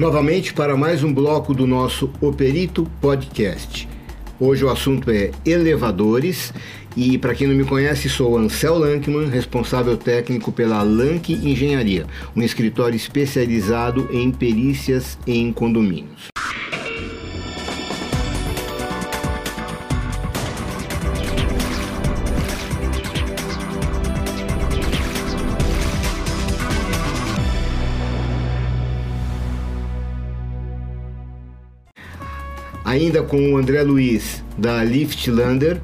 Novamente 0.00 0.54
para 0.54 0.78
mais 0.78 1.04
um 1.04 1.12
bloco 1.12 1.52
do 1.52 1.66
nosso 1.66 2.08
Operito 2.22 2.86
Podcast. 3.02 3.86
Hoje 4.40 4.64
o 4.64 4.70
assunto 4.70 5.10
é 5.10 5.30
elevadores 5.44 6.54
e 6.96 7.18
para 7.18 7.34
quem 7.34 7.46
não 7.46 7.54
me 7.54 7.66
conhece, 7.66 8.08
sou 8.08 8.38
Ansel 8.38 8.78
Lankman, 8.78 9.28
responsável 9.28 9.98
técnico 9.98 10.50
pela 10.50 10.82
Lank 10.82 11.30
Engenharia, 11.34 12.06
um 12.34 12.40
escritório 12.40 12.96
especializado 12.96 14.08
em 14.10 14.30
perícias 14.30 15.18
em 15.26 15.52
condomínios. 15.52 16.30
Ainda 32.90 33.22
com 33.22 33.52
o 33.52 33.56
André 33.56 33.84
Luiz 33.84 34.42
da 34.58 34.82
Liftlander. 34.82 35.80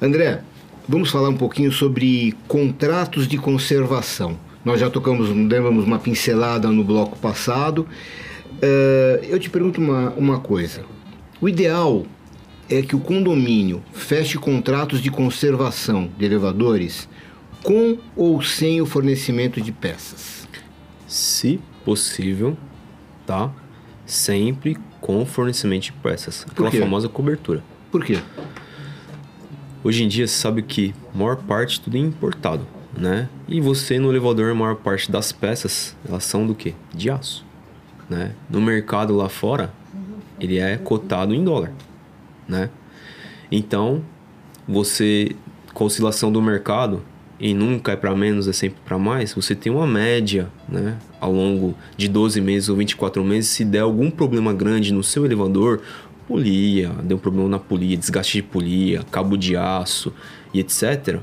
André, 0.00 0.42
vamos 0.86 1.10
falar 1.10 1.30
um 1.30 1.36
pouquinho 1.36 1.72
sobre 1.72 2.36
contratos 2.46 3.26
de 3.26 3.38
conservação. 3.38 4.38
Nós 4.62 4.78
já 4.78 4.90
tocamos, 4.90 5.30
demos 5.48 5.86
uma 5.86 5.98
pincelada 5.98 6.68
no 6.68 6.84
bloco 6.84 7.18
passado. 7.18 7.88
Uh, 8.62 9.24
eu 9.24 9.38
te 9.38 9.48
pergunto 9.48 9.80
uma, 9.80 10.10
uma 10.10 10.40
coisa. 10.40 10.84
O 11.40 11.48
ideal 11.48 12.04
é 12.70 12.82
que 12.82 12.94
o 12.94 13.00
condomínio 13.00 13.82
feche 13.92 14.36
contratos 14.36 15.00
de 15.00 15.10
conservação 15.10 16.10
de 16.18 16.24
elevadores 16.24 17.08
com 17.62 17.98
ou 18.14 18.42
sem 18.42 18.80
o 18.80 18.86
fornecimento 18.86 19.60
de 19.60 19.72
peças. 19.72 20.46
Se 21.06 21.58
possível, 21.84 22.56
tá? 23.26 23.50
Sempre 24.04 24.76
com 25.00 25.24
fornecimento 25.24 25.84
de 25.84 25.92
peças. 25.92 26.46
Aquela 26.48 26.70
famosa 26.70 27.08
cobertura. 27.08 27.64
Por 27.90 28.04
quê? 28.04 28.18
Hoje 29.82 30.04
em 30.04 30.08
dia 30.08 30.26
você 30.26 30.34
sabe 30.34 30.62
que 30.62 30.94
a 31.14 31.18
maior 31.18 31.36
parte 31.36 31.80
tudo 31.80 31.96
é 31.96 32.00
importado, 32.00 32.66
né? 32.96 33.28
E 33.48 33.60
você 33.60 33.98
no 33.98 34.10
elevador, 34.10 34.50
a 34.50 34.54
maior 34.54 34.76
parte 34.76 35.10
das 35.10 35.32
peças, 35.32 35.96
elas 36.06 36.24
são 36.24 36.46
do 36.46 36.54
quê? 36.54 36.74
De 36.94 37.08
aço, 37.08 37.46
né? 38.10 38.32
No 38.50 38.60
mercado 38.60 39.16
lá 39.16 39.28
fora, 39.28 39.72
ele 40.38 40.58
é 40.58 40.76
cotado 40.76 41.34
em 41.34 41.42
dólar 41.42 41.72
né? 42.48 42.70
Então, 43.50 44.02
você 44.66 45.34
com 45.72 45.84
oscilação 45.84 46.32
do 46.32 46.42
mercado 46.42 47.02
e 47.38 47.54
nunca 47.54 47.92
é 47.92 47.96
para 47.96 48.14
menos, 48.16 48.48
é 48.48 48.52
sempre 48.52 48.80
para 48.84 48.98
mais, 48.98 49.32
você 49.32 49.54
tem 49.54 49.70
uma 49.70 49.86
média, 49.86 50.48
né, 50.68 50.98
ao 51.20 51.32
longo 51.32 51.76
de 51.96 52.08
12 52.08 52.40
meses 52.40 52.68
ou 52.68 52.76
24 52.76 53.22
meses, 53.22 53.50
se 53.50 53.64
der 53.64 53.80
algum 53.80 54.10
problema 54.10 54.52
grande 54.52 54.92
no 54.92 55.04
seu 55.04 55.24
elevador, 55.24 55.80
polia, 56.26 56.90
deu 57.04 57.16
um 57.16 57.20
problema 57.20 57.48
na 57.48 57.58
polia, 57.58 57.96
desgaste 57.96 58.38
de 58.38 58.42
polia, 58.42 59.04
cabo 59.10 59.36
de 59.36 59.56
aço 59.56 60.12
e 60.52 60.58
etc, 60.58 61.20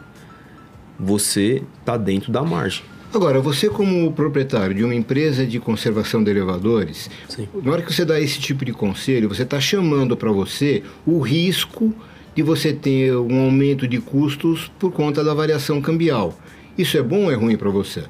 você 0.97 1.61
tá 1.83 1.97
dentro 1.97 2.31
da 2.31 2.41
margem. 2.43 2.83
Agora, 3.15 3.39
você 3.39 3.69
como 3.69 4.11
proprietário 4.11 4.75
de 4.75 4.83
uma 4.83 4.93
empresa 4.93 5.47
de 5.47 5.57
conservação 5.57 6.21
de 6.21 6.29
elevadores, 6.31 7.09
Sim. 7.29 7.47
na 7.63 7.71
hora 7.71 7.81
que 7.81 7.93
você 7.93 8.03
dá 8.03 8.19
esse 8.19 8.41
tipo 8.41 8.65
de 8.65 8.73
conselho, 8.73 9.29
você 9.29 9.43
está 9.43 9.57
chamando 9.57 10.17
para 10.17 10.29
você 10.33 10.83
o 11.05 11.21
risco 11.21 11.95
de 12.35 12.43
você 12.43 12.73
ter 12.73 13.15
um 13.15 13.39
aumento 13.39 13.87
de 13.87 14.01
custos 14.01 14.69
por 14.77 14.91
conta 14.91 15.23
da 15.23 15.33
variação 15.33 15.81
cambial. 15.81 16.37
Isso 16.77 16.97
é 16.97 17.01
bom 17.01 17.23
ou 17.23 17.31
é 17.31 17.35
ruim 17.35 17.55
para 17.55 17.69
você? 17.69 18.03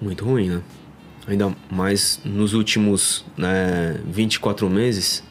Muito 0.00 0.24
ruim, 0.24 0.48
né? 0.48 0.62
Ainda 1.26 1.54
mais 1.70 2.18
nos 2.24 2.54
últimos 2.54 3.26
né, 3.36 4.00
24 4.06 4.70
meses, 4.70 5.22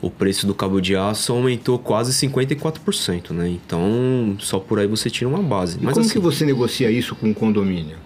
o 0.00 0.10
preço 0.10 0.46
do 0.46 0.54
cabo 0.54 0.80
de 0.80 0.94
aço 0.94 1.32
aumentou 1.32 1.78
quase 1.78 2.12
54%, 2.12 3.30
né? 3.30 3.48
Então, 3.48 4.36
só 4.38 4.58
por 4.58 4.78
aí 4.78 4.86
você 4.86 5.08
tira 5.08 5.28
uma 5.28 5.42
base. 5.42 5.78
E 5.78 5.84
Mas 5.84 5.94
como 5.94 6.04
assim, 6.04 6.14
que 6.14 6.18
você 6.18 6.44
negocia 6.44 6.90
isso 6.90 7.14
com 7.14 7.30
o 7.30 7.34
condomínio? 7.34 7.96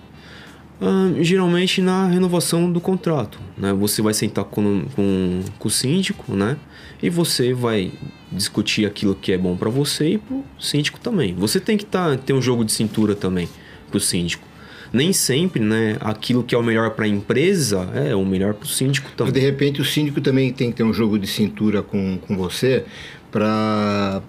Ah, 0.81 1.13
geralmente 1.21 1.83
na 1.83 2.07
renovação 2.07 2.73
do 2.73 2.81
contrato, 2.81 3.39
né? 3.57 3.73
Você 3.75 4.01
vai 4.01 4.15
sentar 4.15 4.45
com, 4.45 4.85
com, 4.97 5.43
com 5.59 5.69
o 5.69 5.71
síndico, 5.71 6.35
né? 6.35 6.57
E 7.03 7.11
você 7.11 7.53
vai 7.53 7.93
discutir 8.33 8.87
aquilo 8.87 9.15
que 9.15 9.33
é 9.33 9.39
bom 9.39 9.57
para 9.57 9.69
você 9.69 10.15
e 10.15 10.19
pro 10.19 10.43
síndico 10.59 10.99
também. 11.01 11.35
Você 11.35 11.61
tem 11.61 11.77
que 11.77 11.85
tá, 11.85 12.17
ter 12.17 12.33
um 12.33 12.41
jogo 12.41 12.65
de 12.65 12.73
cintura 12.73 13.15
também 13.15 13.49
pro 13.91 14.01
síndico 14.01 14.50
nem 14.93 15.13
sempre, 15.13 15.63
né, 15.63 15.97
aquilo 16.01 16.43
que 16.43 16.55
é 16.55 16.59
o 16.59 16.63
melhor 16.63 16.91
para 16.91 17.05
a 17.05 17.09
empresa 17.09 17.89
é 17.95 18.15
o 18.15 18.25
melhor 18.25 18.55
para 18.55 18.65
o 18.65 18.69
síndico 18.69 19.11
também. 19.17 19.33
Mas 19.33 19.41
de 19.41 19.49
repente 19.49 19.81
o 19.81 19.85
síndico 19.85 20.21
também 20.21 20.53
tem 20.53 20.71
que 20.71 20.79
ter 20.79 20.83
um 20.83 20.93
jogo 20.93 21.19
de 21.19 21.27
cintura 21.27 21.83
com, 21.83 22.19
com 22.19 22.37
você 22.37 22.85
para 23.31 24.23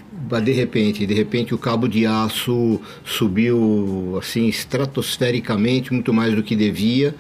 de 0.43 0.51
repente, 0.51 1.05
de 1.05 1.13
repente 1.13 1.53
o 1.53 1.57
cabo 1.57 1.87
de 1.87 2.05
aço 2.05 2.79
subiu 3.03 4.17
assim 4.19 4.47
estratosfericamente 4.47 5.91
muito 5.91 6.13
mais 6.13 6.35
do 6.35 6.43
que 6.43 6.55
devia 6.55 7.15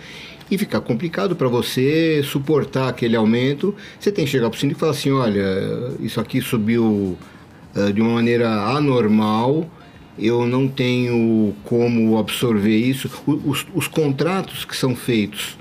e 0.49 0.57
ficar 0.57 0.81
complicado 0.81 1.35
para 1.35 1.47
você 1.47 2.21
suportar 2.23 2.89
aquele 2.89 3.15
aumento. 3.15 3.73
Você 3.99 4.11
tem 4.11 4.25
que 4.25 4.31
chegar 4.31 4.49
para 4.49 4.57
o 4.57 4.59
síndico 4.59 4.77
e 4.77 4.81
falar 4.81 4.91
assim, 4.91 5.11
olha, 5.11 5.43
isso 5.99 6.19
aqui 6.19 6.41
subiu 6.41 7.17
uh, 7.75 7.93
de 7.93 8.01
uma 8.01 8.13
maneira 8.15 8.49
anormal 8.65 9.67
eu 10.17 10.45
não 10.45 10.67
tenho 10.67 11.53
como 11.63 12.17
absorver 12.17 12.77
isso. 12.77 13.09
Os, 13.25 13.65
os, 13.73 13.87
contratos 13.87 14.65
que 14.65 14.75
são 14.75 14.95
feitos 14.95 15.57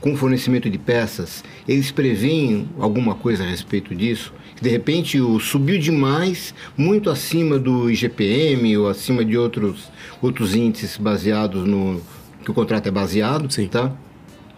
com 0.00 0.16
fornecimento 0.16 0.68
de 0.68 0.78
peças, 0.78 1.42
eles 1.66 1.90
preveem 1.90 2.68
alguma 2.78 3.14
coisa 3.14 3.42
a 3.42 3.46
respeito 3.46 3.94
disso? 3.94 4.32
De 4.60 4.68
repente 4.68 5.20
o 5.20 5.40
subiu 5.40 5.78
demais, 5.78 6.54
muito 6.76 7.10
acima 7.10 7.58
do 7.58 7.90
IGPM 7.90 8.76
ou 8.76 8.88
acima 8.88 9.24
de 9.24 9.36
outros, 9.36 9.90
outros 10.20 10.54
índices 10.54 10.96
baseados 10.96 11.66
no 11.66 12.00
que 12.44 12.50
o 12.50 12.54
contrato 12.54 12.86
é 12.86 12.90
baseado, 12.90 13.50
Sim. 13.50 13.66
tá? 13.66 13.92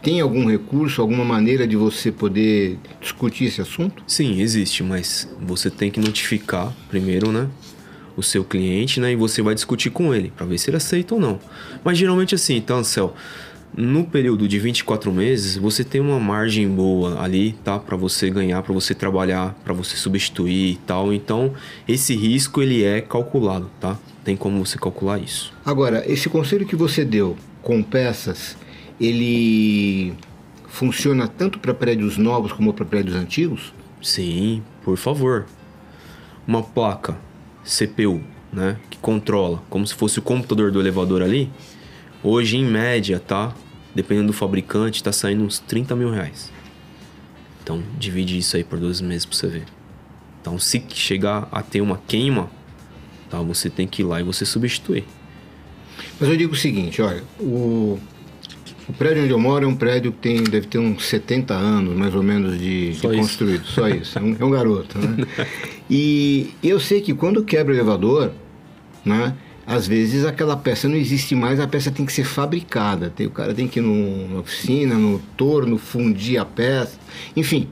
Tem 0.02 0.20
algum 0.20 0.46
recurso, 0.48 1.00
alguma 1.00 1.24
maneira 1.24 1.66
de 1.66 1.76
você 1.76 2.12
poder 2.12 2.78
discutir 3.00 3.46
esse 3.46 3.60
assunto? 3.60 4.02
Sim, 4.06 4.40
existe, 4.40 4.82
mas 4.82 5.28
você 5.40 5.70
tem 5.70 5.90
que 5.90 5.98
notificar 5.98 6.72
primeiro, 6.88 7.32
né? 7.32 7.48
O 8.16 8.22
seu 8.22 8.44
cliente, 8.44 8.98
né? 9.00 9.12
E 9.12 9.16
você 9.16 9.42
vai 9.42 9.54
discutir 9.54 9.90
com 9.90 10.14
ele 10.14 10.32
para 10.34 10.46
ver 10.46 10.58
se 10.58 10.70
ele 10.70 10.76
aceita 10.76 11.14
ou 11.14 11.20
não. 11.20 11.38
Mas 11.84 11.98
geralmente 11.98 12.34
assim, 12.34 12.56
então, 12.56 12.82
Céu, 12.82 13.14
no 13.76 14.04
período 14.04 14.48
de 14.48 14.58
24 14.58 15.12
meses, 15.12 15.56
você 15.56 15.84
tem 15.84 16.00
uma 16.00 16.18
margem 16.18 16.68
boa 16.68 17.20
ali, 17.22 17.52
tá? 17.62 17.78
Para 17.78 17.96
você 17.96 18.30
ganhar, 18.30 18.62
para 18.62 18.72
você 18.72 18.94
trabalhar, 18.94 19.54
para 19.62 19.74
você 19.74 19.96
substituir 19.96 20.72
e 20.72 20.76
tal. 20.76 21.12
Então, 21.12 21.52
esse 21.86 22.16
risco 22.16 22.62
ele 22.62 22.82
é 22.82 23.02
calculado, 23.02 23.70
tá? 23.78 23.98
Tem 24.24 24.34
como 24.34 24.64
você 24.64 24.78
calcular 24.78 25.18
isso. 25.18 25.52
Agora, 25.64 26.02
esse 26.10 26.28
conselho 26.28 26.66
que 26.66 26.74
você 26.74 27.04
deu 27.04 27.36
com 27.60 27.82
peças, 27.82 28.56
ele 28.98 30.14
funciona 30.68 31.28
tanto 31.28 31.58
para 31.58 31.74
prédios 31.74 32.16
novos 32.16 32.52
como 32.52 32.72
para 32.72 32.84
prédios 32.84 33.14
antigos? 33.14 33.74
Sim, 34.02 34.62
por 34.84 34.96
favor. 34.96 35.46
Uma 36.46 36.62
placa 36.62 37.25
CPU, 37.66 38.22
né, 38.52 38.78
que 38.88 38.96
controla, 38.98 39.62
como 39.68 39.86
se 39.86 39.94
fosse 39.94 40.18
o 40.18 40.22
computador 40.22 40.70
do 40.70 40.80
elevador 40.80 41.20
ali, 41.20 41.50
hoje 42.22 42.56
em 42.56 42.64
média, 42.64 43.20
tá? 43.20 43.54
Dependendo 43.94 44.28
do 44.28 44.32
fabricante, 44.32 45.02
tá 45.02 45.12
saindo 45.12 45.44
uns 45.44 45.58
30 45.58 45.96
mil 45.96 46.10
reais. 46.10 46.52
Então, 47.62 47.82
divide 47.98 48.38
isso 48.38 48.56
aí 48.56 48.62
por 48.62 48.78
12 48.78 49.02
meses 49.02 49.24
pra 49.24 49.36
você 49.36 49.48
ver. 49.48 49.64
Então, 50.40 50.58
se 50.58 50.84
chegar 50.90 51.48
a 51.50 51.62
ter 51.62 51.80
uma 51.80 52.00
queima, 52.06 52.48
tá? 53.28 53.40
Você 53.42 53.68
tem 53.68 53.86
que 53.86 54.02
ir 54.02 54.04
lá 54.04 54.20
e 54.20 54.22
você 54.22 54.46
substituir. 54.46 55.04
Mas 56.20 56.28
eu 56.28 56.36
digo 56.36 56.52
o 56.52 56.56
seguinte, 56.56 57.02
olha, 57.02 57.24
o, 57.40 57.98
o 58.88 58.92
prédio 58.92 59.24
onde 59.24 59.32
eu 59.32 59.38
moro 59.38 59.64
é 59.64 59.68
um 59.68 59.74
prédio 59.74 60.12
que 60.12 60.18
tem, 60.18 60.42
deve 60.44 60.66
ter 60.66 60.78
uns 60.78 61.04
70 61.06 61.52
anos, 61.54 61.96
mais 61.96 62.14
ou 62.14 62.22
menos, 62.22 62.58
de, 62.58 62.92
de 62.92 63.00
construído. 63.00 63.64
Só 63.66 63.88
isso. 63.88 64.18
É 64.18 64.22
um, 64.22 64.36
é 64.38 64.44
um 64.44 64.50
garoto, 64.50 64.98
né? 64.98 65.26
E 65.88 66.52
eu 66.64 66.80
sei 66.80 67.00
que 67.00 67.14
quando 67.14 67.44
quebra 67.44 67.72
o 67.72 67.76
elevador, 67.76 68.32
né? 69.04 69.34
Às 69.64 69.86
vezes 69.86 70.24
aquela 70.24 70.56
peça 70.56 70.88
não 70.88 70.96
existe 70.96 71.34
mais, 71.34 71.58
a 71.60 71.66
peça 71.66 71.90
tem 71.90 72.04
que 72.04 72.12
ser 72.12 72.24
fabricada. 72.24 73.10
Tem, 73.10 73.26
o 73.26 73.30
cara 73.30 73.52
tem 73.52 73.66
que 73.66 73.80
ir 73.80 73.82
na 73.82 74.40
oficina, 74.40 74.94
no 74.96 75.18
torno, 75.36 75.78
fundir 75.78 76.38
a 76.38 76.44
peça. 76.44 76.98
Enfim, 77.36 77.68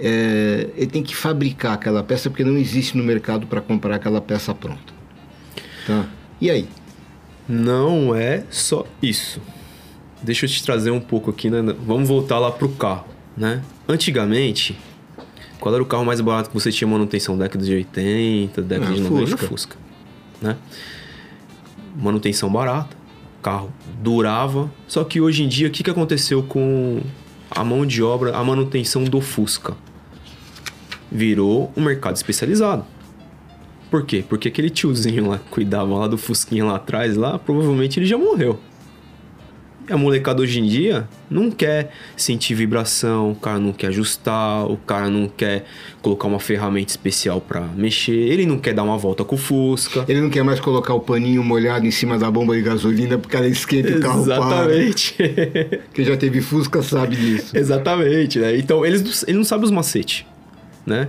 é, 0.00 0.68
ele 0.76 0.86
tem 0.86 1.02
que 1.02 1.14
fabricar 1.14 1.74
aquela 1.74 2.02
peça 2.02 2.30
porque 2.30 2.44
não 2.44 2.56
existe 2.56 2.96
no 2.96 3.02
mercado 3.02 3.46
para 3.46 3.60
comprar 3.60 3.96
aquela 3.96 4.20
peça 4.20 4.54
pronta. 4.54 4.92
Tá? 5.86 6.06
E 6.40 6.50
aí? 6.50 6.66
Não 7.48 8.14
é 8.14 8.44
só 8.50 8.86
isso. 9.02 9.40
Deixa 10.22 10.46
eu 10.46 10.50
te 10.50 10.62
trazer 10.62 10.90
um 10.90 11.00
pouco 11.00 11.30
aqui, 11.30 11.48
né? 11.50 11.74
Vamos 11.86 12.08
voltar 12.08 12.38
lá 12.38 12.50
pro 12.50 12.68
carro, 12.70 13.06
né? 13.36 13.62
Antigamente, 13.88 14.76
Qual 15.60 15.74
era 15.74 15.82
o 15.82 15.86
carro 15.86 16.04
mais 16.04 16.20
barato 16.20 16.50
que 16.50 16.54
você 16.54 16.70
tinha 16.70 16.86
manutenção? 16.86 17.36
Década 17.36 17.64
de 17.64 17.74
80, 17.74 18.62
década 18.62 18.90
Ah, 18.92 18.94
de 18.94 19.00
90? 19.00 19.26
Fusca. 19.36 19.46
Fusca. 19.48 19.76
Né? 20.40 20.56
Manutenção 21.96 22.48
barata, 22.50 22.96
carro 23.42 23.72
durava. 24.00 24.70
Só 24.86 25.02
que 25.02 25.20
hoje 25.20 25.42
em 25.42 25.48
dia, 25.48 25.66
o 25.66 25.70
que, 25.70 25.82
que 25.82 25.90
aconteceu 25.90 26.42
com 26.44 27.00
a 27.50 27.64
mão 27.64 27.84
de 27.84 28.02
obra, 28.02 28.36
a 28.36 28.44
manutenção 28.44 29.02
do 29.04 29.20
Fusca? 29.20 29.74
Virou 31.10 31.72
um 31.76 31.82
mercado 31.82 32.14
especializado. 32.16 32.84
Por 33.90 34.04
quê? 34.04 34.22
Porque 34.28 34.48
aquele 34.48 34.68
tiozinho 34.70 35.28
lá 35.28 35.38
que 35.38 35.48
cuidava 35.50 35.92
lá 35.96 36.06
do 36.06 36.18
Fusquinha 36.18 36.64
lá 36.64 36.76
atrás, 36.76 37.16
lá, 37.16 37.38
provavelmente 37.38 37.98
ele 37.98 38.06
já 38.06 38.18
morreu. 38.18 38.60
E 39.88 39.92
a 39.92 39.96
molecada 39.96 40.42
hoje 40.42 40.60
em 40.60 40.66
dia 40.66 41.08
não 41.30 41.50
quer 41.50 41.92
sentir 42.16 42.54
vibração, 42.54 43.32
o 43.32 43.34
cara 43.34 43.58
não 43.58 43.72
quer 43.72 43.88
ajustar, 43.88 44.66
o 44.66 44.76
cara 44.76 45.08
não 45.08 45.28
quer 45.28 45.64
colocar 46.02 46.28
uma 46.28 46.38
ferramenta 46.38 46.90
especial 46.90 47.40
pra 47.40 47.62
mexer, 47.62 48.12
ele 48.12 48.44
não 48.44 48.58
quer 48.58 48.74
dar 48.74 48.82
uma 48.82 48.98
volta 48.98 49.24
com 49.24 49.34
o 49.34 49.38
Fusca. 49.38 50.04
Ele 50.08 50.20
não 50.20 50.30
quer 50.30 50.42
mais 50.42 50.60
colocar 50.60 50.94
o 50.94 51.00
paninho 51.00 51.42
molhado 51.42 51.86
em 51.86 51.90
cima 51.90 52.18
da 52.18 52.30
bomba 52.30 52.54
de 52.54 52.62
gasolina 52.62 53.18
porque 53.18 53.36
ela 53.36 53.48
esquenta 53.48 53.96
o 53.96 54.00
carro 54.00 54.24
para. 54.24 54.36
Exatamente. 54.36 55.16
Quem 55.94 56.04
já 56.04 56.16
teve 56.16 56.40
Fusca 56.40 56.82
sabe 56.82 57.16
disso. 57.16 57.56
Exatamente, 57.56 58.38
né? 58.38 58.56
Então 58.56 58.84
eles, 58.84 59.24
ele 59.26 59.38
não 59.38 59.44
sabe 59.44 59.64
os 59.64 59.70
macetes, 59.70 60.26
né? 60.84 61.08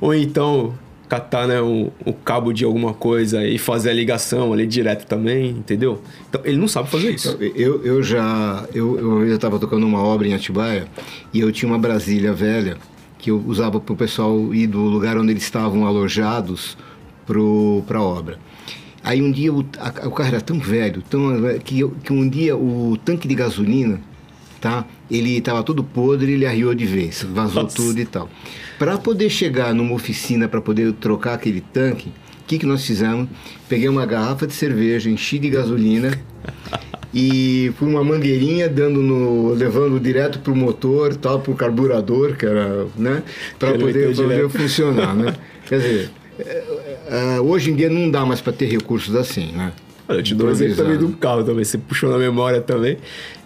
Ou 0.00 0.14
então 0.14 0.74
catar 1.08 1.46
né, 1.48 1.60
o, 1.60 1.90
o 2.04 2.12
cabo 2.12 2.52
de 2.52 2.64
alguma 2.64 2.92
coisa 2.92 3.46
e 3.46 3.56
fazer 3.58 3.90
a 3.90 3.94
ligação 3.94 4.52
ali 4.52 4.66
direto 4.66 5.06
também, 5.06 5.50
entendeu? 5.50 6.02
Então 6.28 6.40
ele 6.44 6.56
não 6.58 6.68
sabe 6.68 6.88
fazer 6.90 7.10
isso. 7.12 7.36
Eu, 7.56 7.84
eu 7.84 8.02
já. 8.02 8.64
Eu, 8.74 8.98
eu, 8.98 9.26
eu 9.26 9.34
estava 9.36 9.58
tocando 9.58 9.86
uma 9.86 10.02
obra 10.02 10.28
em 10.28 10.34
Atibaia 10.34 10.86
e 11.32 11.40
eu 11.40 11.50
tinha 11.50 11.70
uma 11.70 11.78
Brasília 11.78 12.32
velha 12.32 12.76
que 13.18 13.30
eu 13.30 13.42
usava 13.46 13.80
para 13.80 13.92
o 13.92 13.96
pessoal 13.96 14.54
ir 14.54 14.66
do 14.68 14.80
lugar 14.80 15.16
onde 15.18 15.32
eles 15.32 15.42
estavam 15.42 15.86
alojados 15.86 16.76
para 17.26 17.98
a 17.98 18.02
obra. 18.02 18.38
Aí 19.02 19.22
um 19.22 19.30
dia 19.30 19.52
o, 19.52 19.64
a- 19.78 20.06
o 20.08 20.10
carro 20.10 20.28
era 20.28 20.40
tão 20.40 20.58
velho, 20.58 21.02
tão 21.08 21.32
que, 21.64 21.80
eu- 21.80 21.90
que 22.02 22.12
um 22.12 22.28
dia 22.28 22.56
o 22.56 22.96
tanque 23.04 23.26
de 23.28 23.34
gasolina, 23.34 24.00
tá? 24.60 24.84
Ele 25.10 25.38
estava 25.38 25.62
todo 25.62 25.82
podre, 25.82 26.32
ele 26.32 26.46
arriou 26.46 26.74
de 26.74 26.86
vez, 26.86 27.22
vazou 27.22 27.64
Nossa. 27.64 27.76
tudo 27.76 27.98
e 27.98 28.04
tal. 28.04 28.28
Para 28.78 28.98
poder 28.98 29.30
chegar 29.30 29.74
numa 29.74 29.94
oficina 29.94 30.48
para 30.48 30.60
poder 30.60 30.92
trocar 30.94 31.34
aquele 31.34 31.60
tanque, 31.60 32.08
o 32.08 32.44
que, 32.46 32.58
que 32.58 32.66
nós 32.66 32.84
fizemos? 32.84 33.28
Peguei 33.68 33.88
uma 33.88 34.06
garrafa 34.06 34.46
de 34.46 34.54
cerveja, 34.54 35.10
enchi 35.10 35.38
de 35.38 35.50
gasolina 35.50 36.18
e 37.12 37.72
fui 37.78 37.88
uma 37.88 38.04
mangueirinha 38.04 38.68
dando 38.68 39.02
no, 39.02 39.54
levando 39.54 39.98
direto 39.98 40.40
pro 40.40 40.54
motor, 40.54 41.16
tal, 41.16 41.40
pro 41.40 41.54
carburador, 41.54 42.36
que 42.36 42.46
era, 42.46 42.86
né, 42.96 43.22
para 43.58 43.78
poder, 43.78 44.14
poder 44.14 44.48
funcionar, 44.48 45.14
né? 45.14 45.34
Quer 45.66 45.80
dizer, 45.80 46.10
é, 46.38 47.36
é, 47.36 47.40
hoje 47.40 47.70
em 47.70 47.76
dia 47.76 47.90
não 47.90 48.10
dá 48.10 48.24
mais 48.24 48.40
para 48.40 48.52
ter 48.52 48.66
recursos 48.66 49.14
assim, 49.14 49.52
né? 49.52 49.72
Olha, 50.08 50.20
eu 50.20 50.22
te 50.22 50.34
dou 50.34 50.48
um 50.48 50.50
exemplo 50.50 50.76
também 50.76 50.96
de 50.96 51.04
um 51.04 51.12
carro 51.12 51.44
também. 51.44 51.62
Você 51.62 51.76
puxou 51.76 52.10
na 52.10 52.16
memória 52.16 52.62
também. 52.62 52.96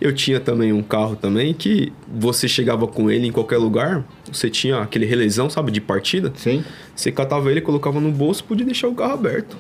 Eu 0.01 0.15
tinha 0.15 0.39
também 0.39 0.73
um 0.73 0.83
carro 0.83 1.17
também 1.17 1.53
que 1.53 1.93
você 2.09 2.47
chegava 2.47 2.87
com 2.87 3.11
ele 3.11 3.27
em 3.27 3.33
qualquer 3.33 3.59
lugar. 3.59 4.05
Você 4.31 4.49
tinha 4.49 4.79
aquele 4.79 5.05
relezão, 5.05 5.51
sabe, 5.51 5.73
de 5.73 5.81
partida. 5.81 6.33
Sim. 6.37 6.65
Você 6.95 7.11
catava 7.11 7.51
ele, 7.51 7.61
colocava 7.61 8.01
no 8.01 8.13
bolso, 8.13 8.45
podia 8.45 8.65
deixar 8.65 8.87
o 8.87 8.95
carro 8.95 9.15
aberto. 9.15 9.57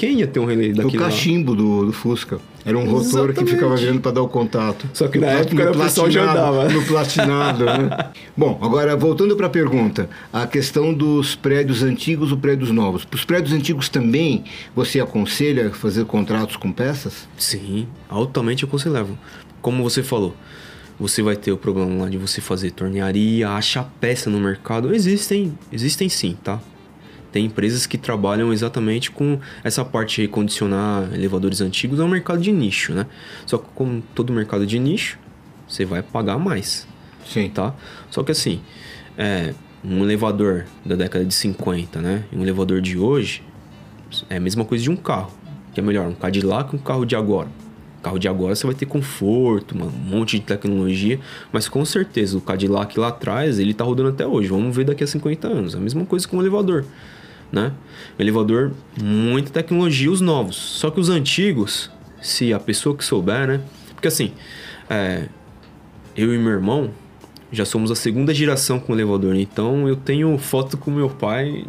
Quem 0.00 0.20
ia 0.20 0.26
ter 0.26 0.40
um 0.40 0.46
relé 0.46 0.68
O 0.68 0.74
daquele 0.76 0.98
lá? 0.98 1.04
cachimbo 1.10 1.54
do, 1.54 1.84
do 1.84 1.92
Fusca. 1.92 2.38
Era 2.64 2.78
um 2.78 2.84
rotor 2.84 3.00
que 3.00 3.40
Exatamente. 3.40 3.50
ficava 3.50 3.76
virando 3.76 4.00
para 4.00 4.12
dar 4.12 4.22
o 4.22 4.28
contato. 4.28 4.88
Só 4.94 5.08
que 5.08 5.18
No 5.18 5.26
na 5.26 5.32
época 5.32 5.54
no 5.54 5.60
era 5.60 5.70
o 5.72 5.78
pessoal 5.78 6.10
já 6.10 6.22
platinado- 6.24 6.56
andava. 6.58 6.68
No 6.72 6.84
platinado, 6.86 7.64
né? 7.66 8.10
Bom, 8.36 8.58
agora 8.62 8.96
voltando 8.96 9.36
para 9.36 9.46
a 9.46 9.50
pergunta, 9.50 10.08
a 10.32 10.46
questão 10.46 10.94
dos 10.94 11.34
prédios 11.34 11.82
antigos 11.82 12.32
ou 12.32 12.38
prédios 12.38 12.70
novos. 12.70 13.04
Para 13.04 13.16
os 13.18 13.24
prédios 13.24 13.52
antigos 13.52 13.90
também, 13.90 14.44
você 14.74 15.00
aconselha 15.00 15.70
fazer 15.70 16.06
contratos 16.06 16.56
com 16.56 16.72
peças? 16.72 17.28
Sim, 17.36 17.86
altamente 18.08 18.64
aconselhável. 18.64 19.18
Como 19.60 19.82
você 19.82 20.02
falou, 20.02 20.34
você 20.98 21.22
vai 21.22 21.36
ter 21.36 21.52
o 21.52 21.58
problema 21.58 22.04
lá 22.04 22.08
de 22.08 22.16
você 22.16 22.40
fazer 22.40 22.70
tornearia, 22.70 23.50
achar 23.50 23.84
peça 24.00 24.30
no 24.30 24.40
mercado. 24.40 24.94
Existem, 24.94 25.52
existem 25.70 26.08
sim, 26.08 26.36
tá? 26.42 26.58
Tem 27.32 27.44
empresas 27.44 27.86
que 27.86 27.96
trabalham 27.96 28.52
exatamente 28.52 29.10
com 29.10 29.38
essa 29.62 29.84
parte 29.84 30.16
de 30.16 30.22
recondicionar 30.22 31.12
elevadores 31.14 31.60
antigos, 31.60 32.00
é 32.00 32.04
um 32.04 32.08
mercado 32.08 32.40
de 32.40 32.50
nicho, 32.50 32.92
né? 32.92 33.06
Só 33.46 33.58
que 33.58 33.66
como 33.74 34.02
todo 34.14 34.32
mercado 34.32 34.66
de 34.66 34.78
nicho, 34.78 35.18
você 35.68 35.84
vai 35.84 36.02
pagar 36.02 36.38
mais, 36.38 36.86
Sim. 37.24 37.48
tá? 37.48 37.74
Só 38.10 38.22
que 38.22 38.32
assim, 38.32 38.60
é, 39.16 39.54
um 39.84 40.02
elevador 40.02 40.66
da 40.84 40.96
década 40.96 41.24
de 41.24 41.34
50, 41.34 42.00
né? 42.00 42.24
E 42.32 42.36
um 42.36 42.42
elevador 42.42 42.80
de 42.80 42.98
hoje 42.98 43.42
é 44.28 44.36
a 44.36 44.40
mesma 44.40 44.64
coisa 44.64 44.82
de 44.82 44.90
um 44.90 44.96
carro. 44.96 45.32
Que 45.72 45.80
é 45.80 45.82
melhor, 45.82 46.08
um 46.08 46.14
Cadillac 46.14 46.70
que 46.70 46.76
um 46.76 46.78
carro 46.78 47.04
de 47.04 47.14
agora. 47.14 47.48
Carro 48.02 48.18
de 48.18 48.28
agora 48.28 48.54
você 48.54 48.66
vai 48.66 48.74
ter 48.74 48.86
conforto, 48.86 49.76
um 49.76 49.88
monte 49.88 50.38
de 50.38 50.44
tecnologia, 50.44 51.20
mas 51.52 51.68
com 51.68 51.84
certeza 51.84 52.36
o 52.36 52.40
Cadillac 52.40 52.98
lá 52.98 53.08
atrás, 53.08 53.58
ele 53.58 53.74
tá 53.74 53.84
rodando 53.84 54.08
até 54.08 54.26
hoje. 54.26 54.48
Vamos 54.48 54.74
ver 54.74 54.84
daqui 54.84 55.04
a 55.04 55.06
50 55.06 55.46
anos. 55.46 55.74
A 55.74 55.78
mesma 55.78 56.04
coisa 56.04 56.26
com 56.26 56.38
o 56.38 56.40
elevador, 56.40 56.84
né? 57.52 57.72
O 58.18 58.22
elevador, 58.22 58.72
muita 59.02 59.50
tecnologia, 59.50 60.10
os 60.10 60.20
novos. 60.20 60.56
Só 60.56 60.90
que 60.90 61.00
os 61.00 61.08
antigos, 61.08 61.90
se 62.20 62.52
a 62.52 62.60
pessoa 62.60 62.96
que 62.96 63.04
souber, 63.04 63.46
né? 63.46 63.60
Porque 63.94 64.08
assim, 64.08 64.32
é, 64.88 65.26
eu 66.16 66.34
e 66.34 66.38
meu 66.38 66.52
irmão 66.52 66.90
já 67.52 67.64
somos 67.64 67.90
a 67.90 67.96
segunda 67.96 68.32
geração 68.32 68.78
com 68.78 68.92
elevador, 68.92 69.34
então 69.34 69.88
eu 69.88 69.96
tenho 69.96 70.36
foto 70.38 70.76
com 70.76 70.90
meu 70.90 71.08
pai 71.10 71.64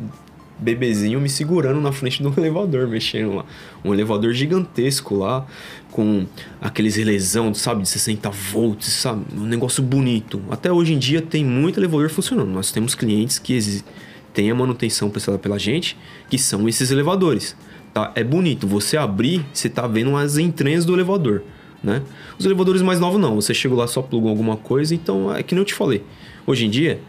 bebezinho 0.60 1.20
me 1.20 1.28
segurando 1.28 1.82
na 1.82 1.92
frente 1.92 2.22
do 2.22 2.32
elevador, 2.40 2.88
mexendo 2.88 3.34
lá. 3.36 3.46
Um 3.84 3.92
elevador 3.94 4.32
gigantesco 4.32 5.16
lá, 5.16 5.46
com 5.90 6.26
aqueles 6.62 6.96
relesão, 6.96 7.52
sabe, 7.56 7.82
de 7.82 7.90
60 7.90 8.30
volts, 8.30 8.88
sabe? 8.94 9.26
Um 9.36 9.46
negócio 9.46 9.82
bonito. 9.82 10.40
Até 10.52 10.72
hoje 10.72 10.94
em 10.94 11.00
dia 11.00 11.20
tem 11.20 11.44
muito 11.44 11.80
elevador 11.80 12.10
funcionando. 12.12 12.50
Nós 12.52 12.72
temos 12.72 12.94
clientes 12.94 13.40
que 13.40 13.54
exi- 13.54 13.84
têm 14.34 14.52
a 14.52 14.56
manutenção 14.56 15.10
prestada 15.10 15.38
pela 15.38 15.60
gente, 15.60 15.98
que 16.30 16.38
são 16.38 16.68
esses 16.68 16.92
elevadores. 16.92 17.56
Tá? 17.94 18.12
É 18.16 18.24
bonito. 18.24 18.68
Você 18.68 18.98
abrir, 18.98 19.46
você 19.54 19.70
tá 19.70 19.88
vendo 19.88 20.16
as 20.16 20.38
entranhas 20.38 20.86
do 20.86 20.94
elevador. 20.94 21.44
Né? 21.84 22.02
Os 22.38 22.46
elevadores 22.46 22.82
mais 22.82 23.00
novos 23.00 23.20
não. 23.20 23.36
Você 23.36 23.54
chegou 23.54 23.78
lá 23.78 23.88
só 23.88 24.02
plugou 24.02 24.30
alguma 24.30 24.58
coisa, 24.58 24.94
então 24.94 25.34
é 25.34 25.44
que 25.44 25.54
nem 25.56 25.62
eu 25.62 25.66
te 25.66 25.74
falei. 25.74 26.04
Hoje 26.46 26.66
em 26.66 26.70
dia, 26.70 27.00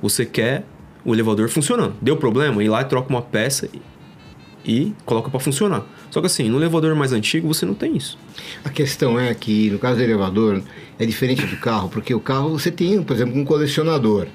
você 0.00 0.24
quer 0.24 0.64
o 1.04 1.14
elevador 1.14 1.48
funcionando. 1.48 1.94
Deu 2.00 2.16
problema, 2.16 2.62
ir 2.62 2.68
lá 2.68 2.82
e 2.82 2.84
troca 2.84 3.08
uma 3.08 3.22
peça 3.22 3.68
e 4.64 4.92
coloca 5.04 5.30
para 5.30 5.40
funcionar. 5.40 5.84
Só 6.10 6.20
que 6.20 6.26
assim, 6.26 6.48
no 6.48 6.58
elevador 6.58 6.94
mais 6.94 7.12
antigo 7.12 7.48
você 7.48 7.64
não 7.64 7.74
tem 7.74 7.96
isso. 7.96 8.18
A 8.64 8.68
questão 8.68 9.18
é 9.18 9.32
que, 9.34 9.70
no 9.70 9.78
caso 9.78 9.96
do 9.96 10.02
elevador, 10.02 10.62
é 10.98 11.06
diferente 11.06 11.46
do 11.46 11.56
carro, 11.56 11.88
porque 11.88 12.14
o 12.14 12.20
carro 12.20 12.50
você 12.50 12.70
tem, 12.70 13.02
por 13.02 13.14
exemplo, 13.14 13.38
um 13.38 13.44
colecionador. 13.44 14.26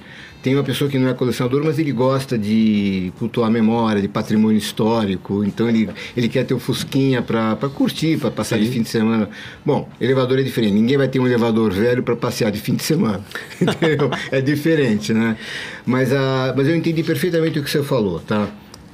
Tem 0.46 0.54
uma 0.54 0.64
pessoa 0.64 0.88
que 0.88 1.00
não 1.00 1.10
é 1.10 1.14
colecionador, 1.16 1.64
mas 1.66 1.80
ele 1.80 1.92
gosta 1.92 2.38
de 2.38 3.12
cultuar 3.18 3.48
a 3.48 3.52
memória, 3.52 4.00
de 4.00 4.08
patrimônio 4.08 4.60
histórico, 4.60 5.44
então 5.44 5.68
ele, 5.68 5.90
ele 6.16 6.30
quer 6.30 6.46
ter 6.46 6.54
o 6.54 6.60
Fusquinha 6.60 7.20
para 7.20 7.58
curtir, 7.74 8.20
para 8.20 8.30
passar 8.30 8.60
de 8.60 8.68
Sim. 8.68 8.72
fim 8.72 8.82
de 8.84 8.90
semana. 8.90 9.28
Bom, 9.66 9.90
elevador 10.00 10.38
é 10.38 10.44
diferente, 10.44 10.74
ninguém 10.74 10.98
vai 11.00 11.08
ter 11.08 11.20
um 11.20 11.26
elevador 11.26 11.74
velho 11.74 12.04
para 12.04 12.16
passear 12.16 12.52
de 12.52 12.60
fim 12.60 12.76
de 12.76 12.84
semana, 12.84 13.26
entendeu? 13.60 14.12
É 14.32 14.40
diferente, 14.40 15.16
né? 15.16 15.36
Mas, 15.84 16.14
a, 16.14 16.54
mas 16.56 16.68
eu 16.68 16.76
entendi 16.76 17.02
perfeitamente 17.02 17.58
o 17.58 17.64
que 17.64 17.72
você 17.72 17.82
falou, 17.82 18.20
tá? 18.20 18.48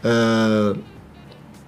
Ah, 0.05 0.73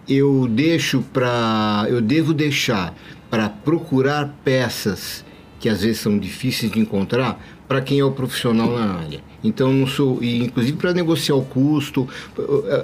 eu 0.08 0.48
deixo 0.50 1.02
para 1.12 1.88
eu 1.90 2.00
devo 2.00 2.34
deixar 2.34 2.96
para 3.30 3.50
procurar 3.50 4.34
peças 4.46 5.26
que 5.60 5.68
às 5.68 5.82
vezes 5.82 6.00
são 6.00 6.18
difíceis 6.18 6.72
de 6.72 6.80
encontrar 6.80 7.42
para 7.74 7.82
quem 7.82 8.00
é 8.00 8.06
o 8.06 8.12
profissional 8.12 8.70
na 8.70 9.00
área. 9.00 9.20
Então 9.44 9.74
não 9.74 9.88
sou 9.88 10.22
e 10.22 10.44
inclusive 10.44 10.78
para 10.78 10.94
negociar 10.94 11.34
o 11.34 11.44
custo 11.44 12.08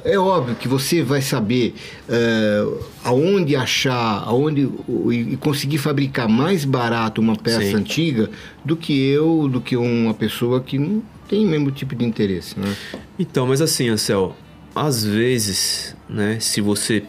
é, 0.03 0.13
é 0.13 0.19
óbvio 0.19 0.55
que 0.55 0.67
você 0.67 1.03
vai 1.03 1.21
saber 1.21 1.75
é, 2.09 2.65
aonde 3.03 3.55
achar, 3.55 4.23
aonde 4.25 4.67
e 5.11 5.37
conseguir 5.37 5.77
fabricar 5.77 6.27
mais 6.27 6.65
barato 6.65 7.21
uma 7.21 7.35
peça 7.35 7.61
Sim. 7.61 7.75
antiga 7.75 8.31
do 8.65 8.75
que 8.75 8.99
eu, 8.99 9.47
do 9.47 9.61
que 9.61 9.77
uma 9.77 10.15
pessoa 10.15 10.59
que 10.59 10.79
não 10.79 11.03
tem 11.27 11.45
o 11.45 11.47
mesmo 11.47 11.69
tipo 11.69 11.93
de 11.93 12.03
interesse, 12.03 12.59
né? 12.59 12.75
Então, 13.19 13.45
mas 13.45 13.61
assim, 13.61 13.89
Ansel, 13.89 14.35
às 14.73 15.05
vezes, 15.05 15.95
né, 16.09 16.39
se 16.39 16.61
você. 16.61 17.03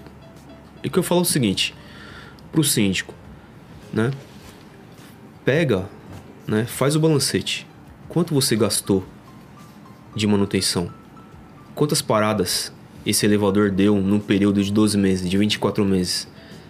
É 0.82 0.88
que 0.90 0.98
eu 0.98 1.02
falo 1.02 1.22
o 1.22 1.24
seguinte, 1.24 1.74
pro 2.52 2.62
síndico, 2.62 3.14
né? 3.90 4.10
Pega, 5.46 5.88
né, 6.46 6.66
faz 6.66 6.94
o 6.94 7.00
balancete. 7.00 7.69
Quanto 8.10 8.34
você 8.34 8.56
gastou 8.56 9.04
de 10.16 10.26
manutenção? 10.26 10.90
Quantas 11.76 12.02
paradas 12.02 12.72
esse 13.06 13.24
elevador 13.24 13.70
deu 13.70 14.00
num 14.00 14.18
período 14.18 14.64
de 14.64 14.72
12 14.72 14.98
meses, 14.98 15.30
de 15.30 15.38
24 15.38 15.84
meses? 15.84 16.26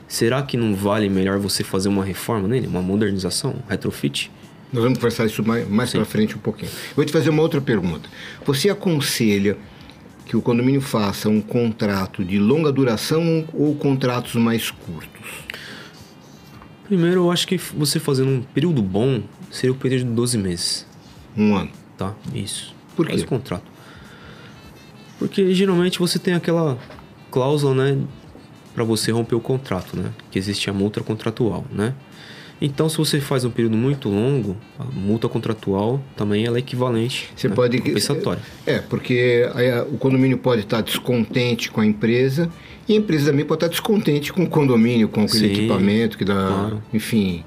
Será 0.06 0.42
que 0.42 0.58
não 0.58 0.74
vale 0.74 1.08
melhor 1.08 1.38
você 1.38 1.64
fazer 1.64 1.88
uma 1.88 2.04
reforma 2.04 2.46
nele, 2.46 2.66
uma 2.66 2.82
modernização, 2.82 3.52
um 3.52 3.70
retrofit? 3.70 4.30
Nós 4.70 4.82
vamos 4.82 4.98
conversar 4.98 5.24
isso 5.24 5.42
mais, 5.42 5.66
mais 5.66 5.90
para 5.90 6.04
frente 6.04 6.36
um 6.36 6.38
pouquinho. 6.38 6.70
Vou 6.94 7.06
te 7.06 7.10
fazer 7.10 7.30
uma 7.30 7.40
outra 7.40 7.58
pergunta. 7.62 8.10
Você 8.44 8.68
aconselha 8.68 9.56
que 10.26 10.36
o 10.36 10.42
condomínio 10.42 10.82
faça 10.82 11.30
um 11.30 11.40
contrato 11.40 12.22
de 12.22 12.38
longa 12.38 12.70
duração 12.70 13.46
ou 13.54 13.74
contratos 13.74 14.34
mais 14.34 14.70
curtos? 14.70 15.26
Primeiro, 16.84 17.20
eu 17.20 17.30
acho 17.30 17.48
que 17.48 17.56
você 17.56 17.98
fazendo 17.98 18.28
um 18.28 18.42
período 18.42 18.82
bom 18.82 19.22
seria 19.50 19.72
o 19.72 19.76
período 19.76 20.04
de 20.04 20.10
12 20.10 20.36
meses. 20.36 20.89
Um 21.36 21.56
ano. 21.56 21.70
Tá? 21.96 22.14
Isso. 22.34 22.74
Por 22.96 23.06
quê? 23.06 23.12
Faz 23.12 23.22
o 23.22 23.26
contrato. 23.26 23.64
Porque 25.18 25.52
geralmente 25.54 25.98
você 25.98 26.18
tem 26.18 26.34
aquela 26.34 26.78
cláusula, 27.30 27.74
né, 27.74 27.98
para 28.74 28.84
você 28.84 29.10
romper 29.12 29.34
o 29.34 29.40
contrato, 29.40 29.96
né? 29.96 30.10
Que 30.30 30.38
existe 30.38 30.70
a 30.70 30.72
multa 30.72 31.00
contratual, 31.02 31.64
né? 31.70 31.94
Então, 32.62 32.88
se 32.90 32.98
você 32.98 33.20
faz 33.20 33.44
um 33.44 33.50
período 33.50 33.76
muito 33.76 34.08
longo, 34.10 34.54
a 34.78 34.84
multa 34.84 35.28
contratual 35.30 36.00
também 36.14 36.44
ela 36.44 36.58
é 36.58 36.60
equivalente. 36.60 37.30
Você 37.34 37.48
né? 37.48 37.54
pode 37.54 37.78
compensatória. 37.78 38.42
É, 38.66 38.78
porque 38.80 39.48
a- 39.54 39.84
o 39.84 39.96
condomínio 39.96 40.36
pode 40.36 40.62
estar 40.62 40.82
descontente 40.82 41.70
com 41.70 41.80
a 41.80 41.86
empresa 41.86 42.50
e 42.86 42.92
a 42.92 42.96
empresa 42.96 43.30
também 43.30 43.46
pode 43.46 43.56
estar 43.64 43.68
descontente 43.68 44.30
com 44.32 44.42
o 44.44 44.46
condomínio, 44.48 45.08
com 45.08 45.22
aquele 45.22 45.46
Sim, 45.48 45.52
equipamento 45.52 46.18
que 46.18 46.24
dá, 46.24 46.34
claro. 46.34 46.82
enfim, 46.92 47.42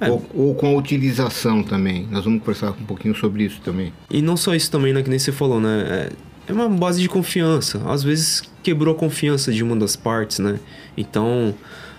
É. 0.00 0.10
ou, 0.10 0.24
ou 0.34 0.54
com 0.54 0.66
a 0.66 0.78
utilização 0.78 1.62
também. 1.62 2.08
Nós 2.10 2.24
vamos 2.24 2.40
conversar 2.40 2.70
um 2.70 2.84
pouquinho 2.86 3.14
sobre 3.14 3.44
isso 3.44 3.60
também. 3.60 3.92
E 4.10 4.22
não 4.22 4.36
só 4.36 4.54
isso 4.54 4.70
também, 4.70 4.92
né? 4.94 5.02
Que 5.02 5.10
nem 5.10 5.18
você 5.18 5.30
falou, 5.30 5.60
né? 5.60 6.10
É, 6.48 6.50
é 6.50 6.52
uma 6.52 6.68
base 6.68 7.02
de 7.02 7.08
confiança. 7.08 7.82
Às 7.86 8.02
vezes 8.02 8.42
quebrou 8.62 8.94
a 8.94 8.98
confiança 8.98 9.52
de 9.52 9.62
uma 9.62 9.76
das 9.76 9.96
partes, 9.96 10.38
né? 10.38 10.58
Então, 10.96 11.54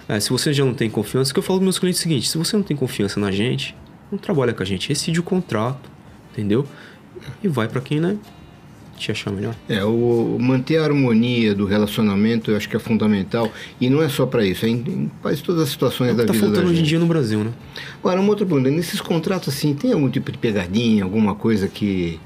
é, 0.10 0.20
se 0.20 0.30
você 0.30 0.52
já 0.52 0.66
não 0.66 0.74
tem 0.74 0.90
confiança, 0.90 1.32
o 1.32 1.34
que 1.34 1.40
eu 1.40 1.44
falo 1.44 1.60
para 1.60 1.64
meus 1.64 1.78
clientes 1.78 2.02
é 2.02 2.02
o 2.02 2.04
seguinte: 2.04 2.28
se 2.28 2.38
você 2.38 2.56
não 2.56 2.64
tem 2.64 2.76
confiança 2.76 3.20
na 3.20 3.32
gente, 3.32 3.76
não 4.12 4.18
trabalha 4.18 4.54
com 4.54 4.64
a 4.64 4.66
gente, 4.66 4.90
rescinde 4.90 5.20
o 5.20 5.24
contrato, 5.24 5.90
entendeu? 6.32 6.66
E 7.44 7.48
vai 7.48 7.68
para 7.68 7.82
quem, 7.82 8.00
né? 8.00 8.18
Te 9.02 9.12
achar 9.12 9.32
melhor. 9.32 9.56
É, 9.68 9.84
o 9.84 10.38
manter 10.40 10.78
a 10.78 10.84
harmonia 10.84 11.56
do 11.56 11.66
relacionamento 11.66 12.52
eu 12.52 12.58
acho 12.58 12.70
que 12.70 12.76
é 12.76 12.80
fundamental 12.80 13.52
e 13.80 13.90
não 13.90 14.00
é 14.00 14.08
só 14.08 14.28
para 14.28 14.46
isso, 14.46 14.64
é 14.64 14.70
em, 14.70 14.76
em 14.76 15.12
quase 15.24 15.42
todas 15.42 15.64
as 15.64 15.70
situações 15.70 16.16
da 16.16 16.24
tá 16.24 16.32
vida 16.32 16.46
da 16.46 16.54
faltando 16.54 16.70
hoje 16.70 16.82
em 16.82 16.84
dia 16.84 17.00
no 17.00 17.08
Brasil, 17.08 17.44
né? 17.44 17.52
Agora, 17.98 18.22
uma 18.22 18.30
outra 18.30 18.46
pergunta, 18.46 18.70
nesses 18.70 19.02
contratos 19.02 19.56
assim, 19.56 19.74
tem 19.74 19.92
algum 19.92 20.08
tipo 20.08 20.32
de 20.32 20.38
pegadinha, 20.38 21.04
alguma 21.04 21.34
coisa 21.34 21.68
que, 21.68 22.20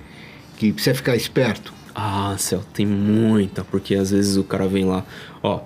que 0.58 0.74
precisa 0.74 0.94
ficar 0.94 1.16
esperto? 1.16 1.74
Ah, 1.96 2.36
céu, 2.38 2.62
tem 2.74 2.86
muita, 2.86 3.64
porque 3.64 3.96
às 3.96 4.12
vezes 4.12 4.36
o 4.36 4.44
cara 4.44 4.68
vem 4.68 4.84
lá, 4.84 5.06
ó, 5.42 5.62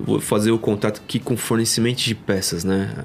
eu 0.00 0.04
vou 0.04 0.20
fazer 0.20 0.50
o 0.50 0.58
contrato 0.58 1.00
aqui 1.00 1.20
com 1.20 1.36
fornecimento 1.36 1.98
de 2.02 2.16
peças, 2.16 2.64
né? 2.64 3.04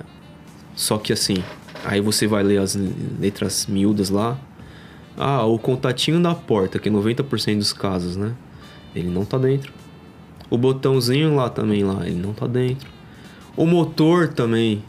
Só 0.76 0.98
que 0.98 1.14
assim, 1.14 1.44
aí 1.84 2.02
você 2.02 2.26
vai 2.26 2.42
ler 2.42 2.58
as 2.58 2.76
letras 3.20 3.68
miúdas 3.68 4.10
lá. 4.10 4.36
Ah, 5.18 5.46
o 5.46 5.58
contatinho 5.58 6.22
da 6.22 6.36
porta, 6.36 6.80
que 6.80 6.90
é 6.90 6.92
90% 6.92 7.58
dos 7.58 7.74
casos, 7.74 8.16
né? 8.16 8.34
Ele 8.96 9.10
não 9.10 9.26
tá 9.26 9.38
dentro. 9.38 9.74
O 10.50 10.58
botãozinho 10.58 11.36
lá 11.36 11.50
também 11.50 11.84
lá, 11.84 12.06
ele 12.06 12.20
não 12.20 12.34
tá 12.34 12.48
dentro. 12.48 12.90
O 13.56 13.66
motor 13.66 14.28
também, 14.28 14.84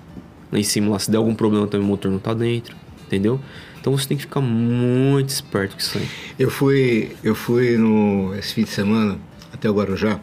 lá 0.50 0.58
em 0.58 0.62
cima 0.62 0.90
lá, 0.90 0.98
se 0.98 1.10
der 1.10 1.18
algum 1.18 1.34
problema 1.34 1.66
também 1.66 1.86
o 1.86 1.88
motor 1.88 2.10
não 2.10 2.18
tá 2.18 2.34
dentro, 2.34 2.76
entendeu? 3.06 3.40
Então 3.80 3.96
você 3.96 4.08
tem 4.08 4.16
que 4.16 4.24
ficar 4.24 4.40
muito 4.40 5.28
esperto 5.28 5.74
com 5.74 5.80
isso 5.80 5.96
aí. 5.96 6.08
Eu 6.38 6.50
fui, 6.50 7.16
eu 7.22 7.34
fui 7.34 7.76
no, 7.76 8.34
esse 8.34 8.54
fim 8.54 8.64
de 8.64 8.70
semana 8.70 9.16
até 9.52 9.70
o 9.70 9.74
Guarujá 9.74 10.20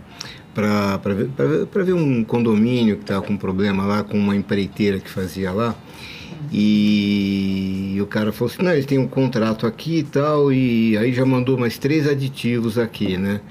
para 0.54 0.98
ver, 1.14 1.30
pra 1.66 1.84
ver, 1.84 1.94
um 1.94 2.24
condomínio 2.24 2.98
que 2.98 3.04
estava 3.04 3.26
com 3.26 3.36
problema 3.36 3.86
lá, 3.86 4.04
com 4.04 4.18
uma 4.18 4.36
empreiteira 4.36 5.00
que 5.00 5.10
fazia 5.10 5.52
lá. 5.52 5.76
E 6.52 7.98
o 8.02 8.06
cara 8.06 8.32
falou 8.32 8.52
assim, 8.52 8.64
não, 8.64 8.72
eles 8.72 8.86
têm 8.86 8.98
um 8.98 9.08
contrato 9.08 9.66
aqui 9.66 10.00
e 10.00 10.04
tal, 10.04 10.52
e 10.52 10.98
aí 10.98 11.14
já 11.14 11.26
mandou 11.26 11.58
mais 11.58 11.78
três 11.78 12.08
aditivos 12.08 12.78
aqui, 12.78 13.18
né? 13.18 13.42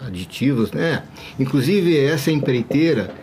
Aditivos, 0.00 0.72
né? 0.72 1.02
Inclusive 1.38 1.98
essa 1.98 2.30
empreiteira, 2.30 3.14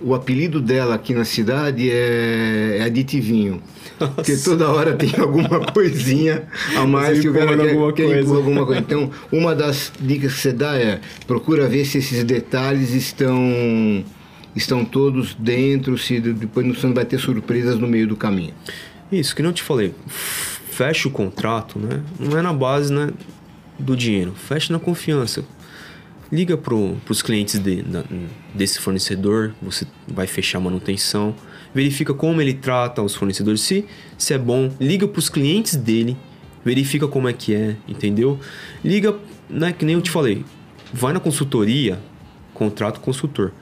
o 0.00 0.14
apelido 0.14 0.60
dela 0.60 0.94
aqui 0.94 1.14
na 1.14 1.24
cidade 1.24 1.90
é, 1.90 2.78
é 2.78 2.82
aditivinho. 2.82 3.62
Porque 3.98 4.36
toda 4.36 4.68
hora 4.68 4.94
tem 4.94 5.12
alguma 5.18 5.60
coisinha 5.72 6.44
a 6.76 6.86
mais 6.86 7.20
que 7.20 7.28
o 7.28 7.32
cara 7.32 7.56
quer, 7.56 7.70
alguma 7.70 7.92
quer 7.92 8.06
coisa. 8.06 8.34
alguma 8.34 8.66
coisa. 8.66 8.80
Então, 8.80 9.10
uma 9.30 9.54
das 9.54 9.92
dicas 10.00 10.34
que 10.34 10.40
você 10.40 10.52
dá 10.52 10.76
é 10.76 11.00
procura 11.26 11.68
ver 11.68 11.84
se 11.84 11.98
esses 11.98 12.24
detalhes 12.24 12.92
estão 12.92 14.04
estão 14.54 14.84
todos 14.84 15.34
dentro, 15.34 15.96
se 15.98 16.20
depois 16.20 16.66
você 16.66 16.86
não 16.86 16.94
vai 16.94 17.04
ter 17.04 17.18
surpresas 17.18 17.78
no 17.78 17.86
meio 17.86 18.06
do 18.06 18.16
caminho. 18.16 18.54
Isso, 19.10 19.34
que 19.36 19.42
não 19.42 19.52
te 19.52 19.62
falei. 19.62 19.94
Fecha 20.06 21.08
o 21.08 21.10
contrato, 21.10 21.78
né? 21.78 22.02
Não 22.18 22.38
é 22.38 22.42
na 22.42 22.52
base 22.52 22.92
né, 22.92 23.10
do 23.78 23.96
dinheiro. 23.96 24.32
Fecha 24.34 24.72
na 24.72 24.78
confiança. 24.78 25.44
Liga 26.30 26.56
para 26.56 26.74
os 26.74 27.20
clientes 27.20 27.58
de- 27.58 27.84
desse 28.54 28.78
fornecedor, 28.80 29.54
você 29.60 29.86
vai 30.08 30.26
fechar 30.26 30.58
a 30.58 30.60
manutenção. 30.62 31.34
Verifica 31.74 32.14
como 32.14 32.40
ele 32.40 32.54
trata 32.54 33.02
os 33.02 33.14
fornecedores. 33.14 33.60
Se, 33.60 33.84
se 34.16 34.32
é 34.32 34.38
bom, 34.38 34.72
liga 34.80 35.06
para 35.06 35.18
os 35.18 35.28
clientes 35.28 35.76
dele. 35.76 36.16
Verifica 36.64 37.06
como 37.06 37.28
é 37.28 37.32
que 37.34 37.54
é, 37.54 37.76
entendeu? 37.86 38.38
Liga, 38.84 39.14
né, 39.50 39.72
que 39.72 39.84
nem 39.84 39.94
eu 39.94 40.00
te 40.00 40.10
falei. 40.10 40.42
Vai 40.92 41.12
na 41.12 41.20
consultoria, 41.20 41.98
contrato 42.54 43.00
consultor. 43.00 43.52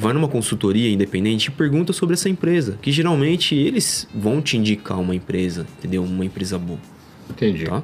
Vai 0.00 0.14
numa 0.14 0.28
consultoria 0.28 0.90
independente 0.90 1.48
e 1.48 1.50
pergunta 1.50 1.92
sobre 1.92 2.14
essa 2.14 2.26
empresa. 2.26 2.78
Que 2.80 2.90
geralmente 2.90 3.54
eles 3.54 4.08
vão 4.14 4.40
te 4.40 4.56
indicar 4.56 4.98
uma 4.98 5.14
empresa, 5.14 5.66
entendeu? 5.76 6.02
Uma 6.02 6.24
empresa 6.24 6.58
boa, 6.58 6.78
Entendi. 7.28 7.66
tá? 7.66 7.82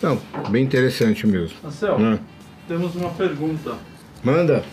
Não, 0.00 0.18
bem 0.48 0.64
interessante 0.64 1.26
mesmo. 1.26 1.54
Marcel, 1.62 1.98
Né? 1.98 2.18
temos 2.66 2.94
uma 2.96 3.10
pergunta. 3.10 3.76
Manda. 4.24 4.64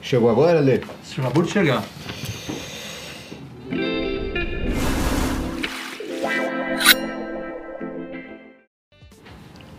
Chegou 0.00 0.30
agora, 0.30 0.60
Lê? 0.60 0.80
Acabou 1.18 1.42
de 1.42 1.50
chegar. 1.50 1.84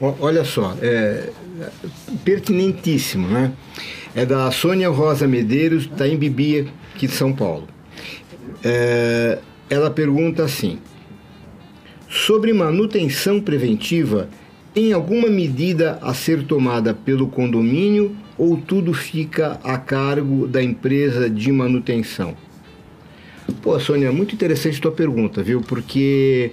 Olha 0.01 0.45
só, 0.45 0.77
é 0.81 1.29
pertinentíssimo, 2.23 3.27
né? 3.27 3.51
É 4.15 4.25
da 4.25 4.49
Sônia 4.51 4.89
Rosa 4.89 5.27
Medeiros, 5.27 5.87
da 5.87 6.07
Embibia, 6.07 6.65
aqui 6.95 7.07
de 7.07 7.13
São 7.13 7.31
Paulo. 7.31 7.67
É, 8.63 9.39
ela 9.69 9.89
pergunta 9.91 10.43
assim: 10.43 10.79
sobre 12.09 12.51
manutenção 12.51 13.39
preventiva, 13.39 14.27
tem 14.73 14.93
alguma 14.93 15.29
medida 15.29 15.99
a 16.01 16.13
ser 16.13 16.43
tomada 16.43 16.93
pelo 16.93 17.27
condomínio 17.27 18.15
ou 18.37 18.57
tudo 18.57 18.93
fica 18.93 19.59
a 19.63 19.77
cargo 19.77 20.47
da 20.47 20.63
empresa 20.63 21.29
de 21.29 21.51
manutenção? 21.51 22.35
Pô, 23.61 23.79
Sônia, 23.79 24.11
muito 24.11 24.33
interessante 24.33 24.79
tua 24.79 24.91
pergunta, 24.91 25.43
viu? 25.43 25.61
Porque 25.61 26.51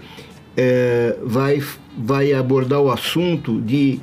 é, 0.56 1.16
vai, 1.22 1.62
vai 1.96 2.32
abordar 2.32 2.80
o 2.80 2.90
assunto 2.90 3.60
de 3.60 4.00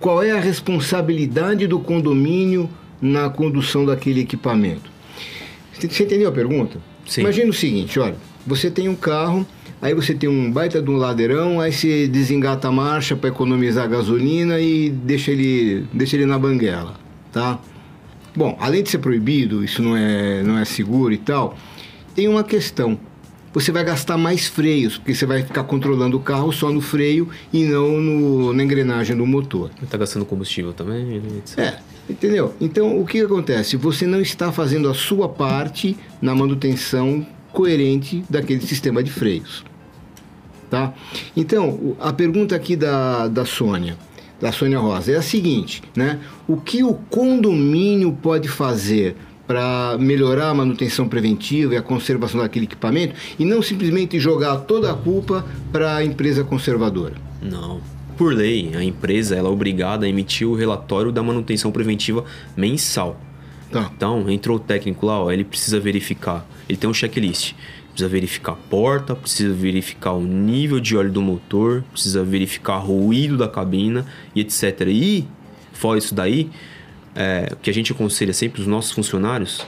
qual 0.00 0.22
é 0.22 0.30
a 0.30 0.40
responsabilidade 0.40 1.66
do 1.66 1.78
condomínio 1.78 2.68
na 3.00 3.28
condução 3.28 3.84
daquele 3.84 4.20
equipamento. 4.20 4.90
Você 5.72 6.02
entendeu 6.02 6.28
a 6.28 6.32
pergunta? 6.32 6.78
Sim. 7.06 7.20
Imagina 7.20 7.50
o 7.50 7.54
seguinte, 7.54 8.00
olha, 8.00 8.16
você 8.46 8.70
tem 8.70 8.88
um 8.88 8.94
carro, 8.94 9.46
aí 9.80 9.94
você 9.94 10.14
tem 10.14 10.28
um 10.28 10.50
baita 10.50 10.80
de 10.80 10.90
um 10.90 10.96
ladeirão, 10.96 11.60
aí 11.60 11.72
você 11.72 12.08
desengata 12.08 12.68
a 12.68 12.72
marcha 12.72 13.14
para 13.14 13.28
economizar 13.28 13.88
gasolina 13.88 14.60
e 14.60 14.90
deixa 14.90 15.30
ele, 15.30 15.86
deixa 15.92 16.16
ele 16.16 16.26
na 16.26 16.38
banguela, 16.38 16.94
tá? 17.32 17.58
Bom, 18.34 18.56
além 18.60 18.82
de 18.82 18.90
ser 18.90 18.98
proibido, 18.98 19.64
isso 19.64 19.82
não 19.82 19.96
é, 19.96 20.42
não 20.42 20.58
é 20.58 20.64
seguro 20.64 21.12
e 21.12 21.18
tal, 21.18 21.56
tem 22.14 22.28
uma 22.28 22.44
questão. 22.44 22.98
Você 23.52 23.72
vai 23.72 23.82
gastar 23.82 24.16
mais 24.16 24.46
freios, 24.46 24.96
porque 24.96 25.12
você 25.12 25.26
vai 25.26 25.42
ficar 25.42 25.64
controlando 25.64 26.16
o 26.16 26.20
carro 26.20 26.52
só 26.52 26.70
no 26.70 26.80
freio 26.80 27.28
e 27.52 27.64
não 27.64 28.00
no, 28.00 28.52
na 28.52 28.62
engrenagem 28.62 29.16
do 29.16 29.26
motor. 29.26 29.70
Tá 29.90 29.98
gastando 29.98 30.24
combustível 30.24 30.72
também, 30.72 31.16
etc. 31.38 31.58
É, 31.58 31.78
entendeu? 32.08 32.54
Então, 32.60 33.00
o 33.00 33.04
que 33.04 33.20
acontece? 33.20 33.76
Você 33.76 34.06
não 34.06 34.20
está 34.20 34.52
fazendo 34.52 34.88
a 34.88 34.94
sua 34.94 35.28
parte 35.28 35.96
na 36.22 36.32
manutenção 36.32 37.26
coerente 37.52 38.22
daquele 38.30 38.60
sistema 38.60 39.02
de 39.02 39.10
freios. 39.10 39.64
Tá? 40.70 40.94
Então, 41.36 41.96
a 41.98 42.12
pergunta 42.12 42.54
aqui 42.54 42.76
da, 42.76 43.26
da 43.26 43.44
Sônia, 43.44 43.96
da 44.40 44.52
Sônia 44.52 44.78
Rosa, 44.78 45.10
é 45.10 45.16
a 45.16 45.22
seguinte, 45.22 45.82
né? 45.96 46.20
O 46.46 46.56
que 46.56 46.84
o 46.84 46.94
condomínio 46.94 48.16
pode 48.22 48.48
fazer 48.48 49.16
para 49.50 49.98
melhorar 49.98 50.50
a 50.50 50.54
manutenção 50.54 51.08
preventiva 51.08 51.74
e 51.74 51.76
a 51.76 51.82
conservação 51.82 52.40
daquele 52.40 52.66
equipamento 52.66 53.16
e 53.36 53.44
não 53.44 53.60
simplesmente 53.60 54.16
jogar 54.20 54.58
toda 54.58 54.92
a 54.92 54.94
culpa 54.94 55.44
para 55.72 55.96
a 55.96 56.04
empresa 56.04 56.44
conservadora? 56.44 57.16
Não. 57.42 57.80
Por 58.16 58.32
lei, 58.32 58.70
a 58.76 58.84
empresa 58.84 59.34
ela 59.34 59.48
é 59.48 59.50
obrigada 59.50 60.06
a 60.06 60.08
emitir 60.08 60.46
o 60.46 60.54
relatório 60.54 61.10
da 61.10 61.20
manutenção 61.20 61.72
preventiva 61.72 62.24
mensal. 62.56 63.20
Tá. 63.72 63.90
Então, 63.92 64.30
entrou 64.30 64.56
o 64.56 64.60
técnico 64.60 65.04
lá, 65.04 65.20
ó, 65.20 65.32
ele 65.32 65.42
precisa 65.42 65.80
verificar. 65.80 66.46
Ele 66.68 66.78
tem 66.78 66.88
um 66.88 66.94
checklist. 66.94 67.54
Precisa 67.88 68.08
verificar 68.08 68.52
a 68.52 68.56
porta, 68.56 69.16
precisa 69.16 69.52
verificar 69.52 70.12
o 70.12 70.22
nível 70.22 70.78
de 70.78 70.96
óleo 70.96 71.10
do 71.10 71.20
motor, 71.20 71.82
precisa 71.90 72.22
verificar 72.22 72.88
o 72.88 73.06
ruído 73.06 73.36
da 73.36 73.48
cabina 73.48 74.06
e 74.32 74.42
etc. 74.42 74.82
E, 74.86 75.26
fora 75.72 75.98
isso 75.98 76.14
daí, 76.14 76.48
é, 77.14 77.48
o 77.52 77.56
que 77.56 77.70
a 77.70 77.74
gente 77.74 77.92
aconselha 77.92 78.32
sempre 78.32 78.60
os 78.60 78.66
nossos 78.66 78.92
funcionários, 78.92 79.66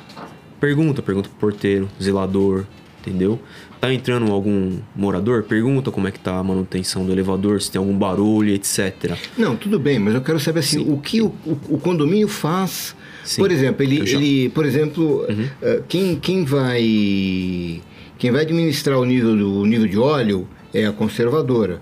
pergunta, 0.61 1.03
pergunta 1.03 1.29
pro 1.29 1.39
porteiro, 1.51 1.89
zelador, 2.03 2.65
entendeu? 3.01 3.41
Tá 3.81 3.93
entrando 3.93 4.31
algum 4.31 4.79
morador? 4.95 5.43
Pergunta 5.43 5.91
como 5.91 6.07
é 6.07 6.13
que 6.13 6.21
tá 6.21 6.39
a 6.39 6.43
manutenção 6.45 7.05
do 7.05 7.11
elevador, 7.11 7.61
se 7.61 7.69
tem 7.71 7.79
algum 7.81 7.97
barulho, 7.99 8.55
etc. 8.55 9.17
Não, 9.37 9.57
tudo 9.57 9.77
bem, 9.81 9.99
mas 9.99 10.15
eu 10.15 10.21
quero 10.21 10.39
saber 10.39 10.61
assim, 10.61 10.85
Sim. 10.85 10.93
o 10.93 10.99
que 10.99 11.21
o, 11.21 11.27
o- 11.45 11.59
o 11.71 11.79
condomínio 11.79 12.29
faz. 12.29 12.95
Sim, 13.25 13.41
por 13.43 13.51
exemplo, 13.51 13.83
ele, 13.83 14.07
já- 14.07 14.17
Uhum. 14.19 14.23
ele 14.23 14.49
por 14.51 14.65
exemplo, 14.65 15.27
eh, 15.61 15.83
quem, 15.89 16.15
quem 16.17 16.45
vai 16.45 17.81
quem 18.19 18.31
vai 18.31 18.43
administrar 18.43 18.99
o 18.99 19.05
nível 19.05 19.37
do 19.37 19.61
o 19.63 19.67
nível 19.67 19.89
de 19.89 19.99
óleo 19.99 20.47
é 20.73 20.87
a 20.87 20.93
conservadora. 20.93 21.81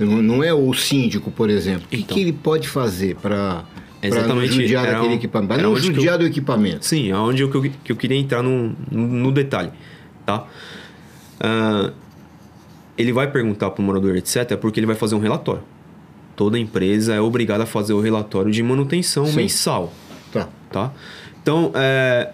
Não, 0.00 0.22
não 0.22 0.42
é 0.42 0.52
o 0.54 0.72
síndico, 0.72 1.30
por 1.30 1.50
exemplo. 1.50 1.84
O 1.86 1.88
que, 1.88 1.96
Então. 1.98 2.14
que 2.16 2.20
ele 2.22 2.32
pode 2.32 2.66
fazer 2.66 3.14
para 3.16 3.62
Exatamente, 4.02 4.52
judiar 4.52 4.84
era 4.84 4.94
daquele 4.94 5.12
um- 5.14 5.16
equipamento? 5.16 5.62
Não 5.62 5.72
onde 5.72 5.88
eu- 5.88 5.94
judiar 5.94 6.18
do 6.18 6.26
equipamento. 6.26 6.84
Sim, 6.84 7.12
aonde 7.12 7.42
eu, 7.42 7.50
que, 7.50 7.56
eu, 7.56 7.62
que 7.84 7.92
eu 7.92 7.96
queria 7.96 8.16
entrar 8.18 8.42
no, 8.42 8.74
no, 8.90 9.30
detalhe, 9.30 9.70
tá? 10.26 10.44
Ah, 11.40 11.92
ele 12.98 13.12
vai 13.12 13.30
perguntar 13.30 13.70
para 13.70 13.80
o 13.82 13.84
morador, 13.84 14.16
etc., 14.16 14.56
porque 14.56 14.78
ele 14.80 14.86
vai 14.86 14.96
fazer 14.96 15.14
um 15.14 15.18
relatório. 15.20 15.62
Toda 16.36 16.58
empresa 16.58 17.14
é 17.14 17.20
obrigada 17.20 17.62
a 17.64 17.66
fazer 17.66 17.92
o 17.92 18.00
relatório 18.00 18.50
de 18.50 18.62
manutenção 18.62 19.26
Sim. 19.26 19.36
mensal, 19.36 19.92
Tá. 20.32 20.48
tá? 20.70 20.92
Então, 21.42 21.70
é, 21.74 22.30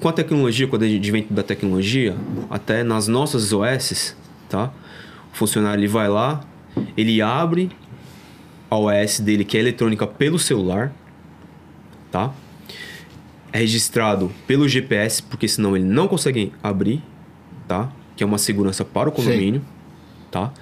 com 0.00 0.08
a 0.08 0.12
tecnologia, 0.12 0.66
com 0.66 0.76
o 0.76 0.80
advento 0.82 1.32
da 1.34 1.42
tecnologia, 1.42 2.16
até 2.48 2.82
nas 2.82 3.08
nossas 3.08 3.52
OS, 3.52 4.16
tá? 4.48 4.70
O 5.32 5.36
funcionário 5.36 5.80
ele 5.80 5.88
vai 5.88 6.08
lá, 6.08 6.40
ele 6.96 7.20
abre 7.20 7.70
a 8.70 8.76
OS 8.76 9.20
dele, 9.20 9.44
que 9.44 9.56
é 9.56 9.60
eletrônica, 9.60 10.06
pelo 10.06 10.38
celular, 10.38 10.92
tá? 12.10 12.32
É 13.52 13.58
registrado 13.58 14.30
pelo 14.46 14.68
GPS, 14.68 15.22
porque 15.22 15.48
senão 15.48 15.76
ele 15.76 15.84
não 15.84 16.06
consegue 16.06 16.52
abrir, 16.62 17.02
tá? 17.66 17.90
Que 18.16 18.22
é 18.22 18.26
uma 18.26 18.38
segurança 18.38 18.84
para 18.84 19.08
o 19.08 19.12
condomínio, 19.12 19.60
tá? 20.30 20.52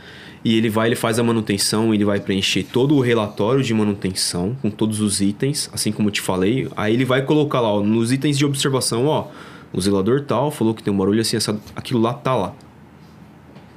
E 0.45 0.57
ele 0.57 0.71
vai, 0.71 0.89
ele 0.89 0.97
faz 0.97 1.19
a 1.19 1.23
manutenção, 1.23 1.93
ele 1.93 2.05
vai 2.05 2.21
preencher 2.21 2.63
todo 2.63 2.95
o 2.95 3.01
relatório 3.01 3.63
de 3.63 3.75
manutenção 3.75 4.57
com 4.63 4.71
todos 4.71 5.01
os 5.01 5.21
itens, 5.21 5.69
assim 5.73 5.93
como 5.93 6.09
eu 6.09 6.13
te 6.13 6.21
falei. 6.21 6.69
Aí 6.77 6.95
ele 6.95 7.05
vai 7.05 7.23
colocar 7.23 7.61
lá, 7.61 7.73
ó, 7.73 7.83
nos 7.83 8.13
itens 8.13 8.39
de 8.39 8.47
observação, 8.47 9.07
ó, 9.07 9.27
o 9.73 9.81
zelador 9.81 10.23
tal 10.23 10.51
falou 10.51 10.73
que 10.75 10.83
tem 10.83 10.93
um 10.93 10.97
barulho 10.97 11.21
assim, 11.21 11.37
essa, 11.37 11.61
aquilo 11.77 12.01
lá 12.01 12.15
tá 12.15 12.35
lá, 12.35 12.55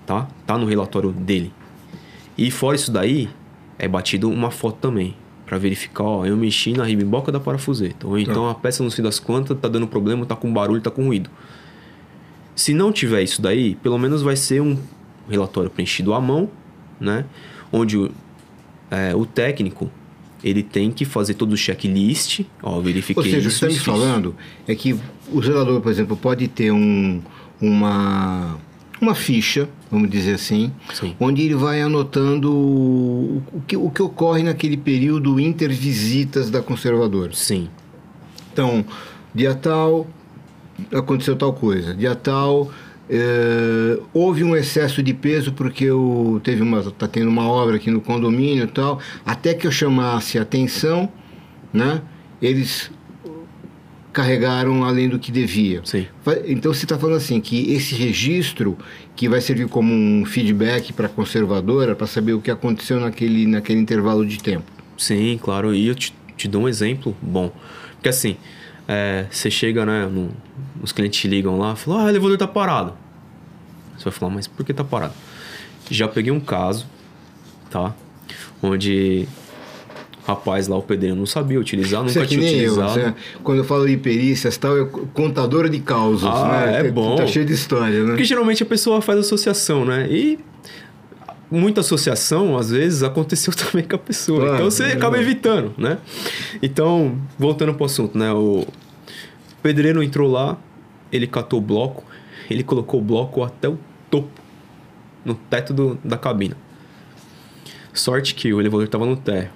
tá? 0.05 0.27
Tá 0.45 0.57
no 0.57 0.65
relatório 0.65 1.11
dele. 1.11 1.51
E 2.37 2.49
fora 2.49 2.75
isso 2.75 2.91
daí, 2.91 3.27
é 3.81 3.87
batido 3.87 4.29
uma 4.29 4.51
foto 4.51 4.77
também. 4.79 5.15
Pra 5.45 5.57
verificar, 5.57 6.03
ó, 6.03 6.25
eu 6.25 6.37
mexi 6.37 6.71
na 6.71 6.85
ribimboca 6.85 7.31
da 7.31 7.39
parafuseta. 7.39 8.07
Ou 8.07 8.17
então 8.17 8.47
a 8.47 8.55
peça 8.55 8.83
não 8.83 8.91
sei 8.91 9.03
das 9.03 9.19
quantas 9.19 9.57
tá 9.59 9.67
dando 9.67 9.87
problema, 9.87 10.25
tá 10.25 10.35
com 10.35 10.53
barulho, 10.53 10.79
tá 10.79 10.91
com 10.91 11.03
ruído. 11.03 11.29
Se 12.55 12.73
não 12.73 12.91
tiver 12.91 13.23
isso 13.23 13.41
daí, 13.41 13.75
pelo 13.75 13.97
menos 13.97 14.21
vai 14.21 14.35
ser 14.35 14.61
um 14.61 14.77
relatório 15.27 15.69
preenchido 15.69 16.13
à 16.13 16.21
mão, 16.21 16.49
né? 16.99 17.25
Onde 17.71 17.97
o, 17.97 18.11
é, 18.89 19.15
o 19.15 19.25
técnico 19.25 19.89
ele 20.43 20.63
tem 20.63 20.91
que 20.91 21.03
fazer 21.03 21.33
todo 21.33 21.53
o 21.53 21.57
checklist, 21.57 22.41
ó, 22.61 22.79
verifiquei 22.79 23.21
Ou 23.21 23.29
seja, 23.29 23.37
o 23.37 23.41
que 23.41 23.47
isso, 23.47 23.59
você 23.59 23.65
está 23.65 23.67
me 23.67 23.73
isso, 23.73 23.81
isso. 23.81 23.91
falando 23.91 24.35
é 24.67 24.75
que 24.75 24.97
o 25.31 25.41
zelador, 25.41 25.81
por 25.81 25.91
exemplo, 25.91 26.15
pode 26.15 26.47
ter 26.47 26.71
um, 26.71 27.21
uma, 27.59 28.57
uma 29.01 29.15
ficha, 29.15 29.67
vamos 29.89 30.09
dizer 30.09 30.35
assim, 30.35 30.71
Sim. 30.93 31.15
onde 31.19 31.41
ele 31.41 31.55
vai 31.55 31.81
anotando 31.81 32.51
o 32.51 33.63
que, 33.67 33.75
o 33.75 33.89
que 33.89 34.01
ocorre 34.01 34.43
naquele 34.43 34.77
período 34.77 35.39
intervisitas 35.39 36.51
da 36.51 36.61
conservadora. 36.61 37.31
Sim, 37.33 37.67
Então, 38.53 38.85
dia 39.33 39.55
tal, 39.55 40.05
aconteceu 40.93 41.35
tal 41.35 41.51
coisa. 41.53 41.95
Dia 41.95 42.13
tal, 42.13 42.71
eh, 43.09 43.99
houve 44.13 44.43
um 44.43 44.55
excesso 44.55 45.01
de 45.01 45.13
peso 45.13 45.51
porque 45.51 45.89
o, 45.89 46.39
teve 46.43 46.61
uma, 46.61 46.81
tá 46.91 47.07
tendo 47.07 47.29
uma 47.29 47.47
obra 47.47 47.77
aqui 47.77 47.89
no 47.89 48.01
condomínio 48.01 48.65
e 48.65 48.67
tal. 48.67 48.99
Até 49.25 49.53
que 49.53 49.65
eu 49.65 49.71
chamasse 49.71 50.37
a 50.37 50.43
atenção, 50.43 51.09
né? 51.73 52.01
Eles 52.41 52.91
carregaram 54.13 54.83
além 54.83 55.07
do 55.07 55.17
que 55.17 55.31
devia. 55.31 55.81
sim. 55.85 56.05
Então 56.45 56.73
você 56.73 56.85
está 56.85 56.97
falando 56.97 57.15
assim 57.17 57.39
que 57.39 57.71
esse 57.73 57.95
registro 57.95 58.77
que 59.15 59.29
vai 59.29 59.39
servir 59.41 59.67
como 59.67 59.93
um 59.93 60.25
feedback 60.25 60.91
para 60.93 61.05
a 61.05 61.09
conservadora 61.09 61.95
para 61.95 62.05
saber 62.07 62.33
o 62.33 62.41
que 62.41 62.51
aconteceu 62.51 62.99
naquele, 62.99 63.45
naquele 63.47 63.79
intervalo 63.79 64.25
de 64.25 64.37
tempo. 64.41 64.65
Sim, 64.97 65.39
claro. 65.41 65.73
E 65.73 65.87
eu 65.87 65.95
te, 65.95 66.13
te 66.35 66.47
dou 66.47 66.63
um 66.63 66.67
exemplo 66.69 67.15
bom. 67.21 67.51
Porque 67.93 68.09
assim, 68.09 68.35
é, 68.87 69.25
você 69.31 69.49
chega, 69.49 69.85
né? 69.85 70.05
no- 70.07 70.31
os 70.81 70.91
clientes 70.91 71.19
te 71.19 71.27
ligam 71.27 71.57
lá 71.57 71.73
e 71.73 71.75
falam, 71.77 72.01
ah, 72.01 72.03
o 72.05 72.09
elevador 72.09 72.37
tá 72.37 72.47
parado. 72.47 72.93
Você 73.97 74.05
vai 74.05 74.13
falar, 74.13 74.31
mas 74.33 74.47
por 74.47 74.65
que 74.65 74.73
tá 74.73 74.83
parado? 74.83 75.13
Já 75.89 76.07
peguei 76.07 76.31
um 76.31 76.39
caso, 76.39 76.85
tá? 77.69 77.93
Onde 78.63 79.27
rapaz 80.33 80.67
lá, 80.67 80.77
o 80.77 80.81
pedreiro, 80.81 81.15
não 81.15 81.25
sabia 81.25 81.59
utilizar, 81.59 82.03
nunca 82.03 82.21
é 82.21 82.25
tinha 82.25 82.39
nem 82.41 82.49
eu, 82.59 82.71
utilizado. 82.73 82.93
você- 83.01 83.13
quando 83.43 83.57
eu 83.59 83.63
falo 83.63 83.87
de 83.87 83.97
perícias 83.97 84.57
tal, 84.57 84.77
é 84.77 84.85
contadora 85.13 85.69
de 85.69 85.79
causas, 85.79 86.29
Ah, 86.29 86.65
né? 86.65 86.79
é 86.79 86.83
Tá- 86.83 86.91
bom. 86.91 87.15
Tá 87.15 87.27
cheio 87.27 87.45
de 87.45 87.53
história, 87.53 88.01
né? 88.03 88.09
Porque 88.09 88.23
geralmente 88.23 88.63
a 88.63 88.65
pessoa 88.65 89.01
faz 89.01 89.19
associação, 89.19 89.85
né? 89.85 90.07
E 90.09 90.39
muita 91.49 91.81
associação, 91.81 92.57
às 92.57 92.69
vezes, 92.71 93.03
aconteceu 93.03 93.53
também 93.55 93.83
com 93.85 93.95
a 93.95 93.99
pessoa. 93.99 94.39
Claro, 94.39 94.55
então 94.55 94.71
você 94.71 94.83
é 94.85 94.93
acaba 94.93 95.19
evitando, 95.19 95.73
né? 95.77 95.97
Então, 96.61 97.17
voltando 97.37 97.73
pro 97.73 97.85
assunto, 97.85 98.17
né? 98.17 98.31
O 98.31 98.65
pedreiro 99.61 100.01
entrou 100.01 100.31
lá, 100.31 100.57
ele 101.11 101.27
catou 101.27 101.59
o 101.59 101.61
bloco, 101.61 102.03
ele 102.49 102.63
colocou 102.63 102.99
o 102.99 103.03
bloco 103.03 103.43
até 103.43 103.67
o 103.69 103.77
topo, 104.09 104.29
no 105.25 105.35
teto 105.35 105.73
do, 105.73 105.97
da 106.03 106.17
cabina. 106.17 106.55
Sorte 107.93 108.33
que 108.33 108.53
o 108.53 108.59
elevador 108.61 108.85
estava 108.85 109.05
no 109.05 109.17
térreo. 109.17 109.49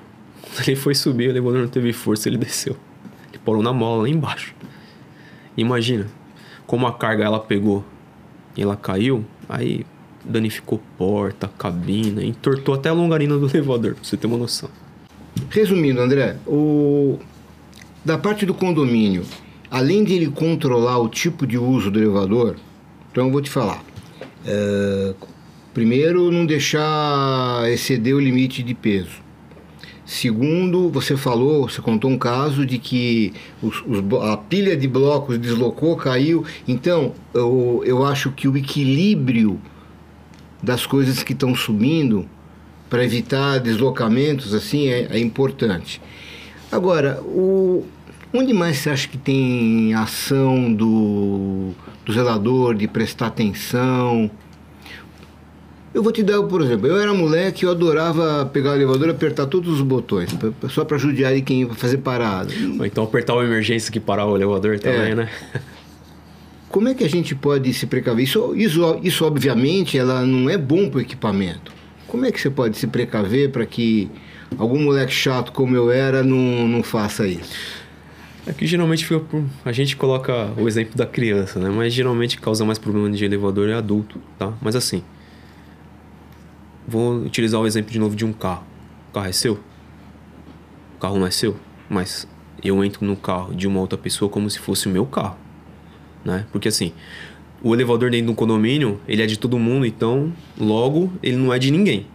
Ele 0.67 0.75
foi 0.75 0.95
subir, 0.95 1.27
o 1.27 1.31
elevador 1.31 1.61
não 1.61 1.67
teve 1.67 1.91
força, 1.93 2.29
ele 2.29 2.37
desceu. 2.37 2.75
Ele 3.29 3.39
parou 3.43 3.61
na 3.61 3.73
mola 3.73 4.03
lá 4.03 4.09
embaixo. 4.09 4.53
Imagina, 5.57 6.07
como 6.65 6.87
a 6.87 6.93
carga 6.93 7.23
ela 7.23 7.39
pegou 7.39 7.83
e 8.55 8.61
ela 8.61 8.75
caiu, 8.75 9.25
aí 9.49 9.85
danificou 10.23 10.81
porta, 10.97 11.47
cabina, 11.47 12.23
entortou 12.23 12.73
até 12.73 12.89
a 12.89 12.93
longarina 12.93 13.37
do 13.37 13.47
elevador, 13.55 13.95
pra 13.95 14.03
você 14.03 14.17
ter 14.17 14.27
uma 14.27 14.37
noção. 14.37 14.69
Resumindo, 15.49 16.01
André, 16.01 16.37
o... 16.47 17.19
da 18.03 18.17
parte 18.17 18.45
do 18.45 18.53
condomínio, 18.53 19.23
além 19.69 20.03
de 20.03 20.13
ele 20.13 20.27
controlar 20.27 20.97
o 20.99 21.09
tipo 21.09 21.45
de 21.45 21.57
uso 21.57 21.91
do 21.91 21.99
elevador, 21.99 22.55
então 23.11 23.27
eu 23.27 23.31
vou 23.31 23.41
te 23.41 23.49
falar. 23.49 23.83
É, 24.45 25.13
Primeiro, 25.75 26.31
não 26.31 26.45
deixar 26.45 27.69
exceder 27.69 28.15
o 28.15 28.19
limite 28.19 28.63
de 28.63 28.73
peso. 28.73 29.21
Segundo, 30.05 30.87
você 30.89 31.17
falou, 31.17 31.67
você 31.67 31.81
contou 31.81 32.11
um 32.11 32.17
caso 32.17 32.63
de 32.63 32.77
que 32.77 33.33
os- 33.61 33.83
os 33.87 34.03
a 34.23 34.37
pilha 34.37 34.77
de 34.77 34.87
blocos 34.87 35.37
deslocou, 35.39 35.95
caiu. 35.95 36.45
Então, 36.67 37.13
eu, 37.33 37.81
eu 37.85 38.05
acho 38.05 38.31
que 38.31 38.47
o 38.47 38.55
equilíbrio 38.55 39.59
das 40.61 40.85
coisas 40.85 41.23
que 41.23 41.33
estão 41.33 41.55
subindo 41.55 42.27
para 42.87 43.03
evitar 43.03 43.57
deslocamentos 43.59 44.53
assim 44.53 44.87
é, 44.89 45.07
é 45.09 45.19
importante. 45.19 45.99
Agora, 46.71 47.19
o, 47.23 47.83
onde 48.31 48.53
mais 48.53 48.77
você 48.77 48.91
acha 48.91 49.07
que 49.07 49.17
tem 49.17 49.93
ação 49.95 50.71
do, 50.71 51.71
do 52.05 52.13
zelador 52.13 52.75
de 52.75 52.87
prestar 52.87 53.27
atenção? 53.27 54.29
Eu 55.95 56.03
vou 56.03 56.11
te 56.11 56.21
dar, 56.21 56.43
por 56.43 56.61
exemplo, 56.61 56.87
eu 56.87 56.99
era 56.99 57.13
moleque, 57.13 57.63
eu 57.63 57.71
adorava 57.71 58.45
pegar 58.51 58.71
o 58.71 58.75
elevador 58.75 59.07
e 59.07 59.11
apertar 59.11 59.45
todos 59.45 59.75
os 59.75 59.81
botões, 59.81 60.29
só 60.69 60.83
para 60.83 60.97
judiar 60.97 61.33
de 61.33 61.41
quem 61.41 61.61
ia 61.61 61.69
fazer 61.69 61.99
parada. 61.99 62.53
Ou 62.77 62.85
então 62.85 63.05
apertar 63.05 63.33
uma 63.33 63.45
emergência 63.45 63.89
que 63.93 63.99
parar 64.01 64.25
o 64.25 64.35
elevador 64.35 64.77
também, 64.77 65.11
É. 65.11 65.15
né? 65.15 65.29
Como 66.67 66.89
é 66.89 66.93
que 66.93 67.05
a 67.05 67.09
gente 67.09 67.33
pode 67.33 67.73
se 67.73 67.87
precaver? 67.87 68.25
Isso, 68.25 68.53
isso, 68.57 68.99
isso 69.03 69.23
obviamente, 69.23 69.97
ela 69.97 70.25
não 70.25 70.49
é 70.49 70.57
bom 70.57 70.89
para 70.89 70.97
o 70.97 71.01
equipamento. 71.01 71.71
Como 72.09 72.25
é 72.25 72.31
que 72.33 72.41
você 72.41 72.49
pode 72.49 72.77
se 72.77 72.87
precaver 72.87 73.49
para 73.51 73.65
que 73.65 74.09
algum 74.57 74.77
moleque 74.83 75.13
chato 75.13 75.53
como 75.53 75.77
eu 75.77 75.89
era 75.89 76.21
não, 76.23 76.67
não 76.67 76.83
faça 76.83 77.25
isso? 77.25 77.55
É 78.45 78.51
que 78.51 78.67
geralmente 78.67 79.05
fica 79.05 79.21
por... 79.21 79.45
a 79.63 79.71
gente 79.71 79.95
coloca 79.95 80.49
o 80.57 80.67
exemplo 80.67 80.97
da 80.97 81.05
criança, 81.05 81.57
né? 81.57 81.69
Mas 81.73 81.93
geralmente 81.93 82.37
causa 82.37 82.65
mais 82.65 82.77
problema 82.77 83.09
de 83.09 83.23
elevador 83.23 83.69
é 83.69 83.73
adulto, 83.75 84.19
tá? 84.37 84.51
Mas 84.61 84.75
assim, 84.75 85.01
vou 86.87 87.15
utilizar 87.17 87.59
o 87.59 87.67
exemplo 87.67 87.91
de 87.91 87.99
novo 87.99 88.15
de 88.15 88.25
um 88.25 88.33
carro. 88.33 88.63
O 89.09 89.13
carro 89.13 89.27
é 89.27 89.31
seu? 89.31 89.53
O 90.95 90.99
carro 90.99 91.19
não 91.19 91.27
é 91.27 91.31
seu, 91.31 91.55
mas 91.89 92.27
eu 92.63 92.83
entro 92.83 93.05
no 93.05 93.15
carro 93.15 93.53
de 93.53 93.67
uma 93.67 93.79
outra 93.79 93.97
pessoa 93.97 94.29
como 94.29 94.49
se 94.49 94.59
fosse 94.59 94.87
o 94.87 94.89
meu 94.89 95.05
carro, 95.05 95.37
né? 96.23 96.45
Porque 96.51 96.67
assim, 96.67 96.93
o 97.61 97.73
elevador 97.73 98.09
dentro 98.09 98.27
do 98.27 98.33
condomínio, 98.33 98.99
ele 99.07 99.21
é 99.21 99.25
de 99.25 99.37
todo 99.37 99.57
mundo, 99.57 99.85
então 99.85 100.31
logo 100.59 101.11
ele 101.21 101.37
não 101.37 101.53
é 101.53 101.59
de 101.59 101.71
ninguém. 101.71 102.07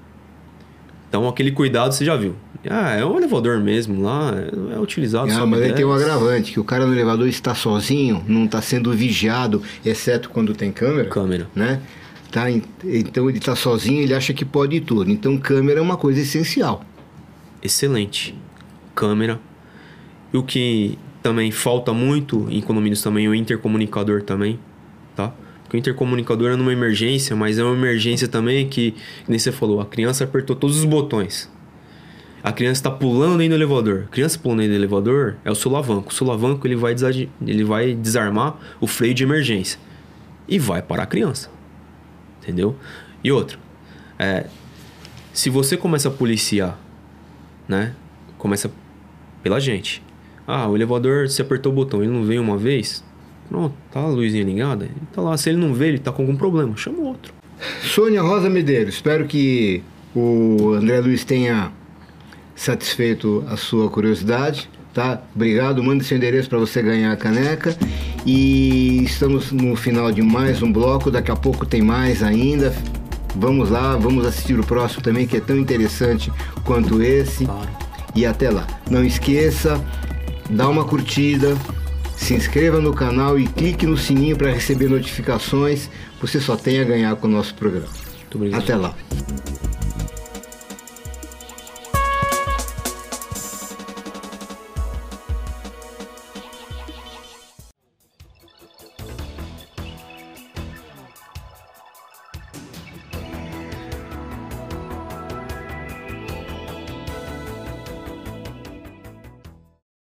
Então 1.08 1.28
aquele 1.28 1.50
cuidado 1.50 1.92
você 1.92 2.04
já 2.04 2.16
viu. 2.16 2.34
Ah, 2.68 2.94
é 2.94 3.04
um 3.04 3.16
elevador 3.16 3.58
mesmo 3.58 4.02
lá, 4.02 4.34
é, 4.74 4.78
utilizado 4.78 5.32
ah, 5.32 5.46
mas 5.46 5.62
aí 5.62 5.72
tem 5.72 5.84
um 5.84 5.92
agravante, 5.92 6.52
que 6.52 6.60
o 6.60 6.64
cara 6.64 6.86
no 6.86 6.92
elevador 6.92 7.26
está 7.26 7.54
sozinho, 7.54 8.22
não 8.28 8.44
está 8.44 8.60
sendo 8.60 8.92
vigiado, 8.92 9.62
exceto 9.84 10.28
quando 10.28 10.54
tem 10.54 10.70
câmera. 10.70 11.08
câmera. 11.08 11.48
Né? 11.54 11.80
Tá, 12.30 12.50
en- 12.50 12.62
então 12.84 13.28
ele 13.28 13.38
está 13.38 13.56
sozinho, 13.56 14.00
ele 14.02 14.14
acha 14.14 14.32
que 14.32 14.44
pode 14.44 14.80
tudo. 14.80 15.10
Então 15.10 15.36
câmera 15.36 15.80
é 15.80 15.82
uma 15.82 15.96
coisa 15.96 16.20
essencial. 16.20 16.84
excelente. 17.62 18.34
Câmera. 18.94 19.40
E 20.32 20.36
o 20.36 20.42
que 20.42 20.98
também 21.22 21.50
falta 21.50 21.92
muito 21.92 22.46
em 22.50 22.60
condomínios 22.60 23.02
também, 23.02 23.28
o 23.28 23.34
intercomunicador 23.34 24.22
também, 24.22 24.58
tá? 25.16 25.32
Porque 25.64 25.76
o 25.76 25.78
intercomunicador 25.78 26.50
é 26.52 26.56
numa 26.56 26.72
emergência, 26.72 27.34
mas 27.36 27.58
é 27.58 27.64
uma 27.64 27.74
emergência 27.76 28.26
também 28.28 28.68
que, 28.68 28.94
nem 29.28 29.38
você 29.38 29.52
falou, 29.52 29.80
a 29.80 29.86
criança 29.86 30.24
apertou 30.24 30.54
todos 30.56 30.78
os 30.78 30.84
botões. 30.84 31.50
A 32.42 32.52
criança 32.52 32.80
está 32.80 32.90
pulando 32.90 33.38
dentro 33.38 33.50
do 33.56 33.62
elevador. 33.62 34.04
A 34.06 34.08
criança 34.12 34.38
pulando 34.38 34.60
dentro 34.60 34.74
do 34.74 34.80
elevador 34.80 35.36
é 35.44 35.50
o 35.50 35.54
solavanco. 35.54 36.10
O 36.10 36.14
solavanco 36.14 36.66
ele 36.66 36.74
vai, 36.76 36.94
ele 37.46 37.64
vai 37.64 37.94
desarmar 37.94 38.56
o 38.80 38.86
freio 38.86 39.12
de 39.14 39.22
emergência. 39.24 39.78
E 40.48 40.58
vai 40.58 40.80
parar 40.80 41.02
a 41.02 41.06
criança. 41.06 41.50
Entendeu? 42.42 42.76
E 43.22 43.30
outra, 43.30 43.58
é, 44.18 44.46
se 45.32 45.50
você 45.50 45.76
começa 45.76 46.08
a 46.08 46.10
policiar 46.10 46.78
né? 47.70 47.92
Começa 48.36 48.70
pela 49.42 49.60
gente. 49.60 50.02
Ah, 50.46 50.68
o 50.68 50.76
elevador, 50.76 51.28
você 51.28 51.40
apertou 51.40 51.72
o 51.72 51.74
botão, 51.74 52.02
ele 52.02 52.10
não 52.10 52.24
veio 52.24 52.42
uma 52.42 52.58
vez. 52.58 53.04
Pronto, 53.48 53.74
tá 53.92 54.00
a 54.00 54.06
luzinha 54.08 54.42
ligada. 54.42 54.84
Ele 54.84 54.94
tá 55.12 55.22
lá, 55.22 55.36
se 55.36 55.48
ele 55.48 55.58
não 55.58 55.72
vê, 55.72 55.88
ele 55.88 55.98
tá 55.98 56.10
com 56.10 56.22
algum 56.22 56.36
problema, 56.36 56.76
chama 56.76 57.00
outro. 57.00 57.32
Sônia 57.82 58.22
Rosa 58.22 58.50
Medeiros, 58.50 58.94
espero 58.94 59.26
que 59.26 59.82
o 60.14 60.72
André 60.74 61.00
Luiz 61.00 61.24
tenha 61.24 61.70
satisfeito 62.56 63.44
a 63.48 63.56
sua 63.56 63.88
curiosidade, 63.88 64.68
tá? 64.92 65.22
Obrigado, 65.34 65.82
manda 65.82 66.02
seu 66.02 66.16
endereço 66.16 66.48
para 66.48 66.58
você 66.58 66.82
ganhar 66.82 67.12
a 67.12 67.16
caneca. 67.16 67.76
E 68.26 69.02
estamos 69.04 69.50
no 69.50 69.74
final 69.74 70.12
de 70.12 70.22
mais 70.22 70.62
um 70.62 70.70
bloco, 70.70 71.10
daqui 71.10 71.30
a 71.30 71.36
pouco 71.36 71.64
tem 71.64 71.80
mais 71.80 72.22
ainda. 72.22 72.74
Vamos 73.34 73.70
lá, 73.70 73.96
vamos 73.96 74.26
assistir 74.26 74.58
o 74.58 74.64
próximo 74.64 75.02
também, 75.02 75.26
que 75.26 75.36
é 75.36 75.40
tão 75.40 75.56
interessante 75.56 76.30
quanto 76.64 77.02
esse. 77.02 77.48
E 78.14 78.26
até 78.26 78.50
lá. 78.50 78.66
Não 78.90 79.04
esqueça, 79.04 79.82
dá 80.50 80.68
uma 80.68 80.84
curtida, 80.84 81.56
se 82.16 82.34
inscreva 82.34 82.80
no 82.80 82.92
canal 82.92 83.38
e 83.38 83.46
clique 83.46 83.86
no 83.86 83.96
sininho 83.96 84.36
para 84.36 84.52
receber 84.52 84.88
notificações. 84.88 85.88
Você 86.20 86.40
só 86.40 86.56
tem 86.56 86.80
a 86.80 86.84
ganhar 86.84 87.16
com 87.16 87.26
o 87.26 87.30
nosso 87.30 87.54
programa. 87.54 87.88
Muito 88.18 88.36
obrigado. 88.36 88.62
Até 88.62 88.76
lá. 88.76 88.94